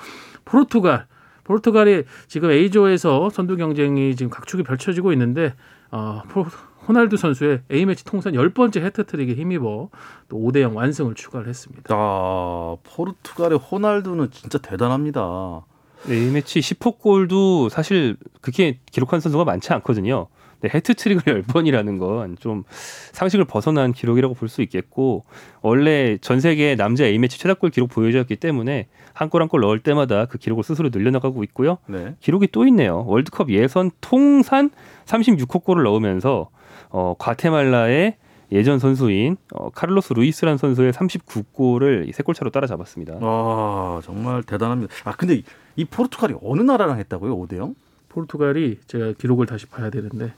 포르투갈 0.45 1.07
포르투갈이 1.49 2.05
지금 2.27 2.51
A조에서 2.51 3.31
선두 3.31 3.57
경쟁이 3.57 4.15
지금 4.15 4.29
각축이 4.31 4.63
펼쳐지고 4.65 5.13
있는데 5.15 5.55
어, 5.91 6.21
포- 6.29 6.45
호날두 6.87 7.17
선수의 7.17 7.63
A매치 7.73 8.05
통산 8.05 8.35
10번째 8.35 8.83
해트트릭에 8.83 9.35
힘입어 9.35 9.89
또 10.29 10.37
5대 10.37 10.61
0 10.61 10.77
완승을 10.77 11.15
추가를 11.15 11.49
했습니다. 11.49 11.95
아, 11.95 12.77
포르투갈의 12.85 13.59
호날두는 13.59 14.31
진짜 14.31 14.59
대단합니다. 14.59 15.63
네, 16.07 16.27
이 16.27 16.31
매치 16.31 16.61
10호 16.61 16.99
골도 16.99 17.71
사실 17.71 18.17
그렇게 18.41 18.79
기록한 18.93 19.21
선수가 19.21 19.45
많지 19.45 19.73
않거든요. 19.73 20.29
네, 20.61 20.71
해트트릭을 20.75 21.43
10번이라는 21.45 21.99
건 21.99 22.37
좀 22.41 22.65
상식을 23.13 23.45
벗어난 23.45 23.93
기록이라고 23.93 24.35
볼 24.35 24.49
수 24.49 24.63
있겠고 24.63 25.25
원래 25.63 26.19
전 26.19 26.41
세계 26.41 26.75
남자 26.75 27.05
A매치 27.05 27.39
최다골 27.39 27.71
기록 27.71 27.91
보여줬기 27.91 28.37
때문에 28.37 28.89
한골 29.15 29.43
한 29.43 29.49
골 29.49 29.61
넣을 29.61 29.79
때마다 29.81 30.27
그 30.27 30.39
기록을 30.39 30.63
스스로 30.65 30.89
늘려나가고 30.93 31.43
있고요. 31.45 31.79
네. 31.87 32.15
기록이 32.21 32.49
또 32.53 32.67
있네요. 32.67 33.05
월드컵 33.07 33.51
예선 33.51 33.91
통산 34.01 34.71
36호 35.07 35.63
골을 35.65 35.85
넣으면서 35.85 36.51
어, 36.91 37.15
과테말라의 37.19 38.17
예전 38.53 38.79
선수인 38.79 39.37
어, 39.53 39.69
카를로스 39.71 40.15
루이스란 40.15 40.57
선수의 40.57 40.93
39골을 40.93 42.13
세 42.15 42.23
골 42.23 42.35
차로 42.35 42.51
따라잡았습니다. 42.51 43.17
와, 43.17 44.01
정말 44.03 44.43
대단합니다. 44.43 44.95
아, 45.05 45.13
근데 45.13 45.35
이- 45.37 45.45
이 45.77 45.85
포르투갈이 45.85 46.35
어느 46.43 46.63
나라랑 46.63 46.99
했다고요? 46.99 47.37
5대 47.37 47.57
0? 47.59 47.75
포르투갈이 48.09 48.79
제가 48.87 49.13
기록을 49.19 49.47
다시 49.47 49.67
봐야 49.67 49.91
되는데 49.91 50.33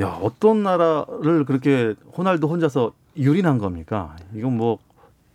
야, 0.00 0.18
어떤 0.22 0.62
나라를 0.62 1.44
그렇게 1.46 1.94
호날두 2.16 2.46
혼자서 2.48 2.92
유린한 3.16 3.58
겁니까? 3.58 4.16
이건 4.34 4.56
뭐 4.56 4.78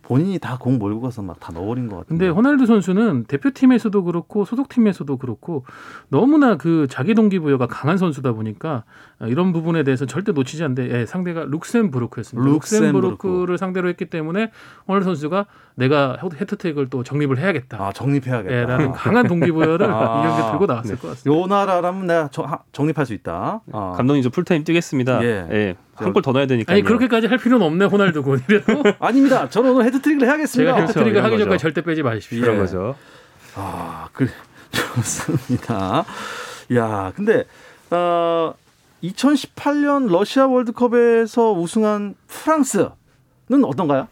본인이 0.02 0.40
다 0.40 0.56
공 0.58 0.78
몰고 0.78 1.00
가서 1.02 1.22
막 1.22 1.38
다 1.38 1.52
넣어버린 1.52 1.88
것 1.88 1.98
같은데. 1.98 2.26
근데 2.26 2.28
호날두 2.34 2.66
선수는 2.66 3.24
대표팀에서도 3.28 4.02
그렇고 4.04 4.44
소속팀에서도 4.44 5.16
그렇고 5.18 5.64
너무나 6.08 6.56
그 6.56 6.88
자기 6.90 7.14
동기부여가 7.14 7.68
강한 7.68 7.96
선수다 7.96 8.32
보니까 8.32 8.82
이런 9.20 9.52
부분에 9.52 9.84
대해서 9.84 10.06
절대 10.06 10.32
놓치지 10.32 10.64
않는데 10.64 10.90
예, 11.00 11.06
상대가 11.06 11.44
룩셈부르크였습니다. 11.44 12.50
룩셈부르크. 12.50 13.06
룩셈부르크를 13.06 13.56
상대로 13.56 13.88
했기 13.88 14.06
때문에 14.06 14.50
호날두 14.88 15.04
선수가 15.04 15.46
내가 15.80 16.16
헤트트릭을 16.38 16.90
또 16.90 17.02
정립을 17.02 17.38
해야겠다. 17.38 17.78
아, 17.82 17.92
정립해야겠다. 17.92 18.54
예, 18.54 18.64
라는 18.66 18.92
강한 18.92 19.26
동기부여를 19.26 19.86
아. 19.90 20.20
이 20.22 20.28
경기에 20.28 20.50
들고 20.50 20.66
나왔을 20.66 20.94
네. 20.96 21.00
것 21.00 21.08
같습니다. 21.08 21.40
요 21.42 21.46
나라라면 21.46 22.06
내가 22.06 22.28
정, 22.30 22.44
하- 22.44 22.58
정립할 22.72 23.06
수 23.06 23.14
있다. 23.14 23.62
아. 23.72 23.94
감독님 23.96 24.22
저 24.22 24.28
풀타임 24.28 24.62
뛰겠습니다. 24.64 25.24
예. 25.24 25.46
예. 25.50 25.76
한골 25.94 26.22
더 26.22 26.32
넣어야 26.32 26.46
되니까. 26.46 26.72
아니 26.72 26.82
그렇게까지 26.82 27.26
할 27.26 27.38
필요는 27.38 27.64
없네 27.66 27.86
호날두 27.86 28.22
군이라도 28.22 28.82
아닙니다. 29.00 29.48
저는 29.48 29.70
오늘 29.72 29.84
해트트릭을 29.86 30.26
해야겠습니다. 30.26 30.70
제가 30.70 30.74
그렇죠. 30.76 30.90
해트트릭을 31.00 31.12
이런 31.12 31.24
하기. 31.24 31.38
전까지 31.38 31.62
절대 31.62 31.80
빼지 31.82 32.02
마십시오. 32.02 32.40
그런 32.42 32.56
예. 32.56 32.60
거죠. 32.60 32.94
아, 33.56 34.08
그 34.12 34.28
좋습니다. 34.72 36.04
야, 36.74 37.12
근데 37.16 37.44
어, 37.90 38.54
2018년 39.02 40.10
러시아 40.10 40.46
월드컵에서 40.46 41.52
우승한 41.52 42.14
프랑스는 42.28 43.64
어떤가요? 43.64 44.08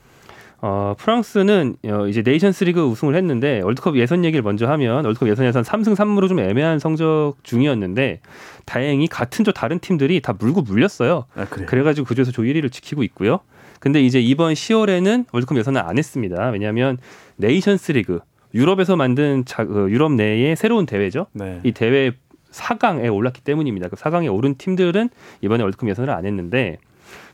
어, 0.61 0.95
프랑스는 0.99 1.77
어, 1.87 2.09
이제 2.09 2.23
네이션스 2.23 2.65
리그 2.65 2.83
우승을 2.83 3.15
했는데 3.15 3.61
월드컵 3.61 3.97
예선 3.97 4.25
얘기를 4.25 4.43
먼저 4.43 4.67
하면 4.67 5.05
월드컵 5.05 5.29
예선에선 5.29 5.63
3승 5.63 5.95
3무로 5.95 6.29
좀 6.29 6.41
애매한 6.41 6.81
성적 6.81 7.35
중이었는데 7.45 8.21
다행히 8.65 9.07
같은 9.07 9.45
조 9.45 9.53
다른 9.53 9.79
팀들이 9.79 10.21
다 10.21 10.35
물고 10.37 10.63
물렸어요. 10.63 11.27
아, 11.37 11.45
그래. 11.45 11.65
그래가지고 11.67 12.07
그중에서 12.07 12.33
조 12.33 12.43
1위를 12.43 12.73
지키고 12.73 13.05
있고요. 13.05 13.41
근데 13.79 14.03
이제 14.03 14.21
이번 14.21 14.55
10월에는 14.55 15.27
월드컵 15.33 15.57
예선을 15.59 15.81
안 15.81 15.97
했습니다. 15.97 16.49
왜냐하면 16.49 16.99
네이션스 17.37 17.93
리그 17.93 18.19
유럽에서 18.53 18.97
만든 18.97 19.45
자, 19.47 19.63
어, 19.63 19.87
유럽 19.89 20.13
내의 20.13 20.57
새로운 20.57 20.87
대회죠. 20.87 21.27
네. 21.35 21.61
이 21.63 21.71
대회 21.71 22.13
4강에 22.51 23.15
올랐기 23.15 23.43
때문입니다. 23.43 23.89
그 23.89 23.95
4강에 23.97 24.35
오른 24.35 24.57
팀들은 24.57 25.11
이번에 25.43 25.63
월드컵 25.63 25.89
예선을 25.89 26.13
안 26.13 26.27
했는데 26.27 26.79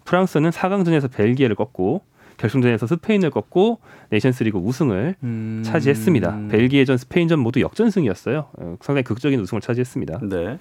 프랑스는 0.05 0.51
4강전에서 0.51 1.11
벨기에를 1.11 1.57
꺾고 1.57 2.03
결승전에서 2.37 2.87
스페인을 2.87 3.31
꺾고 3.31 3.79
네이션스리그 4.11 4.59
우승을 4.59 5.17
음. 5.23 5.63
차지했습니다. 5.65 6.49
벨기에전, 6.51 6.97
스페인전 6.97 7.39
모두 7.39 7.61
역전승이었어요. 7.61 8.47
어, 8.53 8.77
상당히 8.81 9.05
극적인 9.05 9.41
우승을 9.41 9.61
차지했습니다. 9.61 10.21
네. 10.23 10.59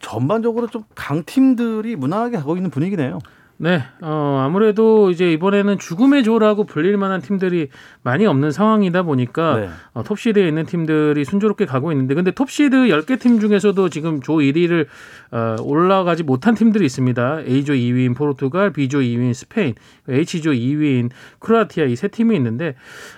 전반적으로 0.00 0.66
좀 0.66 0.82
강팀들이 0.94 1.96
무난하게 1.96 2.36
하고 2.36 2.56
있는 2.56 2.70
분위기네요. 2.70 3.18
네, 3.58 3.82
어, 4.00 4.42
아무래도 4.44 5.10
이제 5.10 5.32
이번에는 5.32 5.78
죽음의 5.78 6.24
조라고 6.24 6.64
불릴 6.64 6.96
만한 6.96 7.20
팀들이 7.20 7.68
많이 8.02 8.26
없는 8.26 8.50
상황이다 8.50 9.04
보니까 9.04 9.56
네. 9.56 9.68
어, 9.94 10.02
톱시드에 10.02 10.48
있는 10.48 10.66
팀들이 10.66 11.24
순조롭게 11.24 11.64
가고 11.66 11.92
있는데 11.92 12.14
근데 12.14 12.32
톱시드 12.32 12.88
10개 12.88 13.20
팀 13.20 13.38
중에서도 13.38 13.88
지금 13.88 14.20
조 14.20 14.34
1위를 14.38 14.86
어, 15.30 15.56
올라가지 15.62 16.24
못한 16.24 16.54
팀들이 16.54 16.84
있습니다. 16.84 17.42
A조 17.46 17.74
2위인 17.74 18.16
포르투갈, 18.16 18.72
B조 18.72 18.98
2위인 18.98 19.32
스페인, 19.32 19.74
H조 20.08 20.50
2위인 20.50 21.10
크로아티아 21.38 21.84
이 21.84 21.94
세 21.94 22.08
팀이 22.08 22.34
있는데 22.34 22.74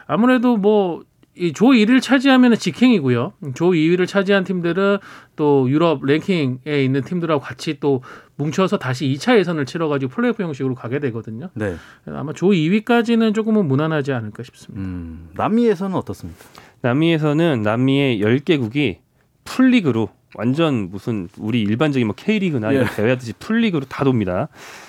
아무래도 0.07 0.59
뭐 0.59 1.03
이조 1.37 1.66
1위를 1.66 2.01
차지하면 2.01 2.57
직행이고요. 2.57 3.33
조 3.55 3.70
2위를 3.70 4.07
차지한 4.07 4.44
팀들은 4.44 4.99
또 5.37 5.68
유럽 5.68 6.05
랭킹에 6.05 6.85
있는 6.85 7.03
팀들하고 7.03 7.40
같이 7.40 7.79
또 7.81 8.03
뭉쳐서 8.37 8.79
다시 8.79 9.07
2차 9.07 9.38
예선을 9.38 9.66
치러가지고 9.66 10.11
플레이오프 10.12 10.42
형식으로 10.42 10.75
가게 10.75 10.99
되거든요. 11.01 11.51
네. 11.55 11.77
아마 12.07 12.33
조 12.33 12.49
2위까지는 12.49 13.35
조금은 13.35 13.66
무난하지 13.66 14.12
않을까 14.12 14.42
싶습니다. 14.42 14.87
음, 14.87 15.31
남미에서는 15.35 15.97
어떻습니까? 15.97 16.44
남미에서는 16.83 17.62
남미의 17.62 18.20
10개국이 18.20 18.99
풀리그로 19.44 20.09
완전 20.37 20.90
무슨 20.90 21.29
우리 21.38 21.62
일반적인 21.62 22.07
뭐 22.07 22.14
K리그나 22.16 22.73
이런 22.73 22.87
예. 22.87 22.90
대회 22.90 23.11
하듯이 23.11 23.33
풀리그로 23.38 23.87
다 23.87 24.05
돕니다. 24.05 24.49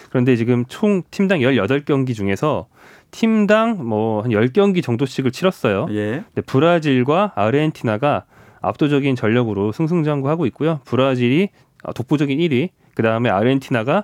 그런데 0.09 0.35
지금 0.35 0.65
총 0.67 1.03
팀당 1.11 1.39
18경기 1.39 2.15
중에서 2.15 2.67
팀당 3.15 3.87
뭐한 3.87 4.31
10경기 4.31 4.83
정도씩을 4.83 5.31
치렀어요. 5.31 5.87
예. 5.91 6.23
근데 6.33 6.41
브라질과 6.45 7.31
아르헨티나가 7.35 8.25
압도적인 8.61 9.15
전력으로 9.15 9.71
승승장구하고 9.71 10.45
있고요. 10.47 10.81
브라질이 10.83 11.49
어, 11.83 11.93
독보적인 11.93 12.37
1위, 12.39 12.69
그 12.93 13.03
다음에 13.03 13.29
아르헨티나가 13.29 14.03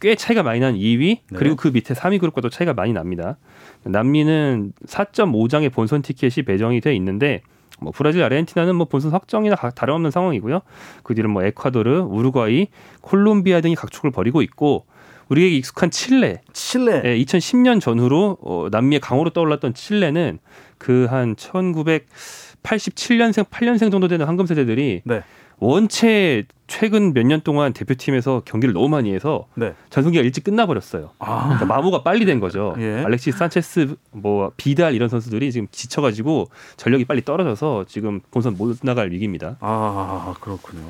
꽤 0.00 0.14
차이가 0.14 0.42
많이 0.44 0.60
난 0.60 0.74
2위, 0.74 0.98
네. 0.98 1.18
그리고 1.34 1.56
그 1.56 1.68
밑에 1.68 1.94
3위 1.94 2.20
그룹과도 2.20 2.48
차이가 2.48 2.72
많이 2.72 2.92
납니다. 2.92 3.36
남미는 3.84 4.72
4.5장의 4.86 5.72
본선 5.72 6.02
티켓이 6.02 6.44
배정이 6.44 6.80
돼 6.80 6.94
있는데 6.94 7.40
뭐 7.80 7.92
브라질, 7.94 8.22
아르헨티나는 8.22 8.76
뭐 8.76 8.86
본선 8.86 9.10
확정이나 9.10 9.56
가- 9.56 9.70
다름없는 9.70 10.10
상황이고요. 10.12 10.60
그 11.02 11.14
뒤로 11.14 11.28
뭐 11.28 11.42
에콰도르, 11.42 12.02
우루과이, 12.02 12.68
콜롬비아 13.00 13.60
등이 13.60 13.74
각축을 13.74 14.12
벌이고 14.12 14.40
있고 14.42 14.86
우리에게 15.28 15.56
익숙한 15.56 15.90
칠레, 15.90 16.40
칠레. 16.52 17.02
예, 17.04 17.18
2010년 17.18 17.80
전후로 17.80 18.38
어, 18.40 18.68
남미의 18.70 19.00
강호로 19.00 19.30
떠올랐던 19.30 19.74
칠레는 19.74 20.38
그 20.78 21.06
한 21.10 21.34
1987년생, 21.34 23.48
8년생 23.48 23.90
정도 23.90 24.06
되는 24.08 24.26
황금 24.26 24.46
세대들이 24.46 25.02
네. 25.04 25.22
원체 25.58 26.44
최근 26.68 27.12
몇 27.12 27.24
년 27.26 27.40
동안 27.42 27.72
대표팀에서 27.72 28.42
경기를 28.44 28.72
너무 28.74 28.88
많이 28.88 29.12
해서 29.14 29.46
네. 29.54 29.74
전성기가 29.90 30.22
일찍 30.24 30.44
끝나버렸어요. 30.44 31.10
아. 31.18 31.44
그러니까 31.44 31.64
마모가 31.66 32.02
빨리 32.02 32.24
된 32.24 32.40
거죠. 32.40 32.74
예. 32.78 33.02
알렉시스 33.04 33.38
산체스, 33.38 33.94
뭐 34.12 34.50
비달 34.56 34.94
이런 34.94 35.08
선수들이 35.08 35.52
지금 35.52 35.68
지쳐가지고 35.70 36.48
전력이 36.76 37.04
빨리 37.04 37.24
떨어져서 37.24 37.84
지금 37.88 38.20
본선 38.30 38.56
못 38.56 38.76
나갈 38.82 39.10
위기입니다. 39.10 39.56
아 39.60 40.34
그렇군요. 40.40 40.82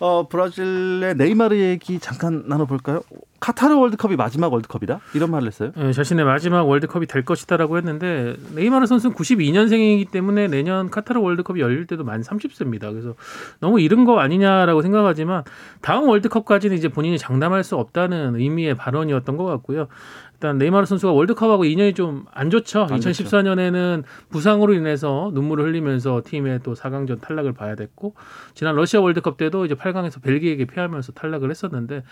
어 0.00 0.26
브라질의 0.28 1.14
네이마르 1.16 1.56
얘기 1.56 1.98
잠깐 2.00 2.44
나눠볼까요? 2.46 3.02
카타르 3.40 3.74
월드컵이 3.76 4.16
마지막 4.16 4.50
월드컵이다 4.54 5.00
이런 5.14 5.30
말을 5.30 5.48
했어요. 5.48 5.70
예, 5.76 5.92
자신의 5.92 6.24
마지막 6.24 6.62
월드컵이 6.66 7.04
될 7.06 7.26
것이다라고 7.26 7.76
했는데 7.76 8.36
네이마르 8.54 8.86
선수는 8.86 9.14
92년생이기 9.14 10.10
때문에 10.10 10.46
내년 10.48 10.88
카타르 10.88 11.20
월드컵이 11.20 11.60
열릴 11.60 11.86
때도 11.86 12.04
만 12.04 12.22
30세입니다. 12.22 12.90
그래서 12.90 13.14
너무 13.60 13.80
이른 13.82 14.06
거 14.06 14.18
아니냐라고 14.18 14.80
생각 14.80 15.03
하지만 15.06 15.44
다음 15.80 16.08
월드컵까지는 16.08 16.76
이제 16.76 16.88
본인이 16.88 17.18
장담할 17.18 17.64
수 17.64 17.76
없다는 17.76 18.36
의미의 18.36 18.74
발언이었던 18.74 19.36
것 19.36 19.44
같고요. 19.44 19.88
일단 20.34 20.58
네이마르 20.58 20.84
선수가 20.84 21.12
월드컵하고 21.12 21.64
인연이 21.64 21.94
좀 21.94 22.24
안 22.32 22.50
좋죠. 22.50 22.82
안 22.82 23.00
좋죠. 23.00 23.10
2014년에는 23.10 24.02
부상으로 24.30 24.74
인해서 24.74 25.30
눈물을 25.34 25.64
흘리면서 25.64 26.22
팀의 26.24 26.60
또 26.62 26.74
4강전 26.74 27.20
탈락을 27.20 27.52
봐야 27.52 27.74
됐고 27.74 28.14
지난 28.54 28.74
러시아 28.74 29.00
월드컵 29.00 29.36
때도 29.36 29.64
이제 29.64 29.74
8강에서 29.74 30.22
벨기에에게 30.22 30.66
패하면서 30.66 31.12
탈락을 31.12 31.50
했었는데 31.50 32.02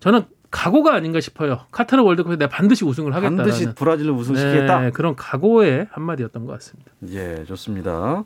저는 0.00 0.24
각오가 0.50 0.94
아닌가 0.94 1.20
싶어요. 1.20 1.60
카타르 1.70 2.02
월드컵에 2.02 2.36
내가 2.36 2.48
반드시 2.48 2.84
우승을 2.84 3.14
하겠다라는 3.14 3.36
반드시 3.36 3.72
브라질을 3.72 4.10
우승시키겠다. 4.10 4.80
네, 4.80 4.90
그런 4.90 5.14
각오의 5.14 5.86
한마디였던 5.92 6.44
것 6.44 6.52
같습니다. 6.54 6.90
예, 7.10 7.44
좋습니다. 7.46 8.24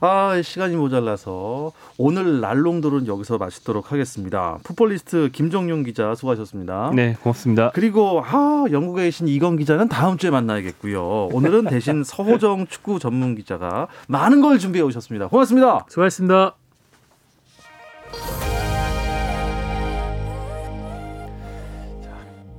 아, 0.00 0.40
시간이 0.42 0.76
모자라서 0.76 1.72
오늘 1.98 2.40
날롱도는 2.40 3.06
여기서 3.06 3.36
마치도록 3.36 3.92
하겠습니다. 3.92 4.58
풋볼리스트 4.64 5.28
김정용 5.32 5.82
기자 5.82 6.14
수고하셨습니다. 6.14 6.92
네, 6.94 7.16
고맙습니다. 7.22 7.70
그리고 7.74 8.22
아, 8.24 8.64
영국에 8.70 9.04
계신 9.04 9.28
이건 9.28 9.56
기자는 9.56 9.88
다음 9.88 10.16
주에 10.16 10.30
만나야겠고요. 10.30 11.28
오늘은 11.32 11.64
대신 11.66 12.02
서호정 12.04 12.66
축구 12.68 12.98
전문 12.98 13.34
기자가 13.34 13.88
많은 14.08 14.40
걸 14.40 14.58
준비해 14.58 14.82
오셨습니다. 14.82 15.28
고맙습니다. 15.28 15.84
수고하셨습니다. 15.88 16.54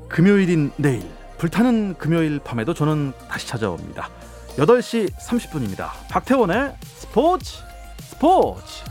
금요일인 0.10 0.72
내일 0.76 1.08
불타는 1.38 1.96
금요일 1.98 2.40
밤에도 2.40 2.74
저는 2.74 3.14
다시 3.30 3.48
찾아옵니다. 3.48 4.10
8시 4.58 5.14
30분입니다. 5.14 5.92
박태원의 6.10 6.76
스포츠 6.82 7.64
스포츠 8.02 8.90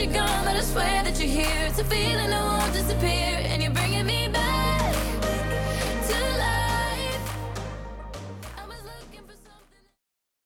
you 0.00 0.06
gone, 0.06 0.39
swear 0.70 1.02
that 1.02 1.18
you're 1.18 1.28
here. 1.28 1.66
It's 1.66 1.80
a 1.80 1.84
feeling 1.84 2.30
that 2.30 2.44
won't 2.44 2.72
disappear, 2.72 3.42
and 3.50 3.60
you're 3.60 3.72
bringing 3.72 4.06
me 4.06 4.28
back. 4.28 4.39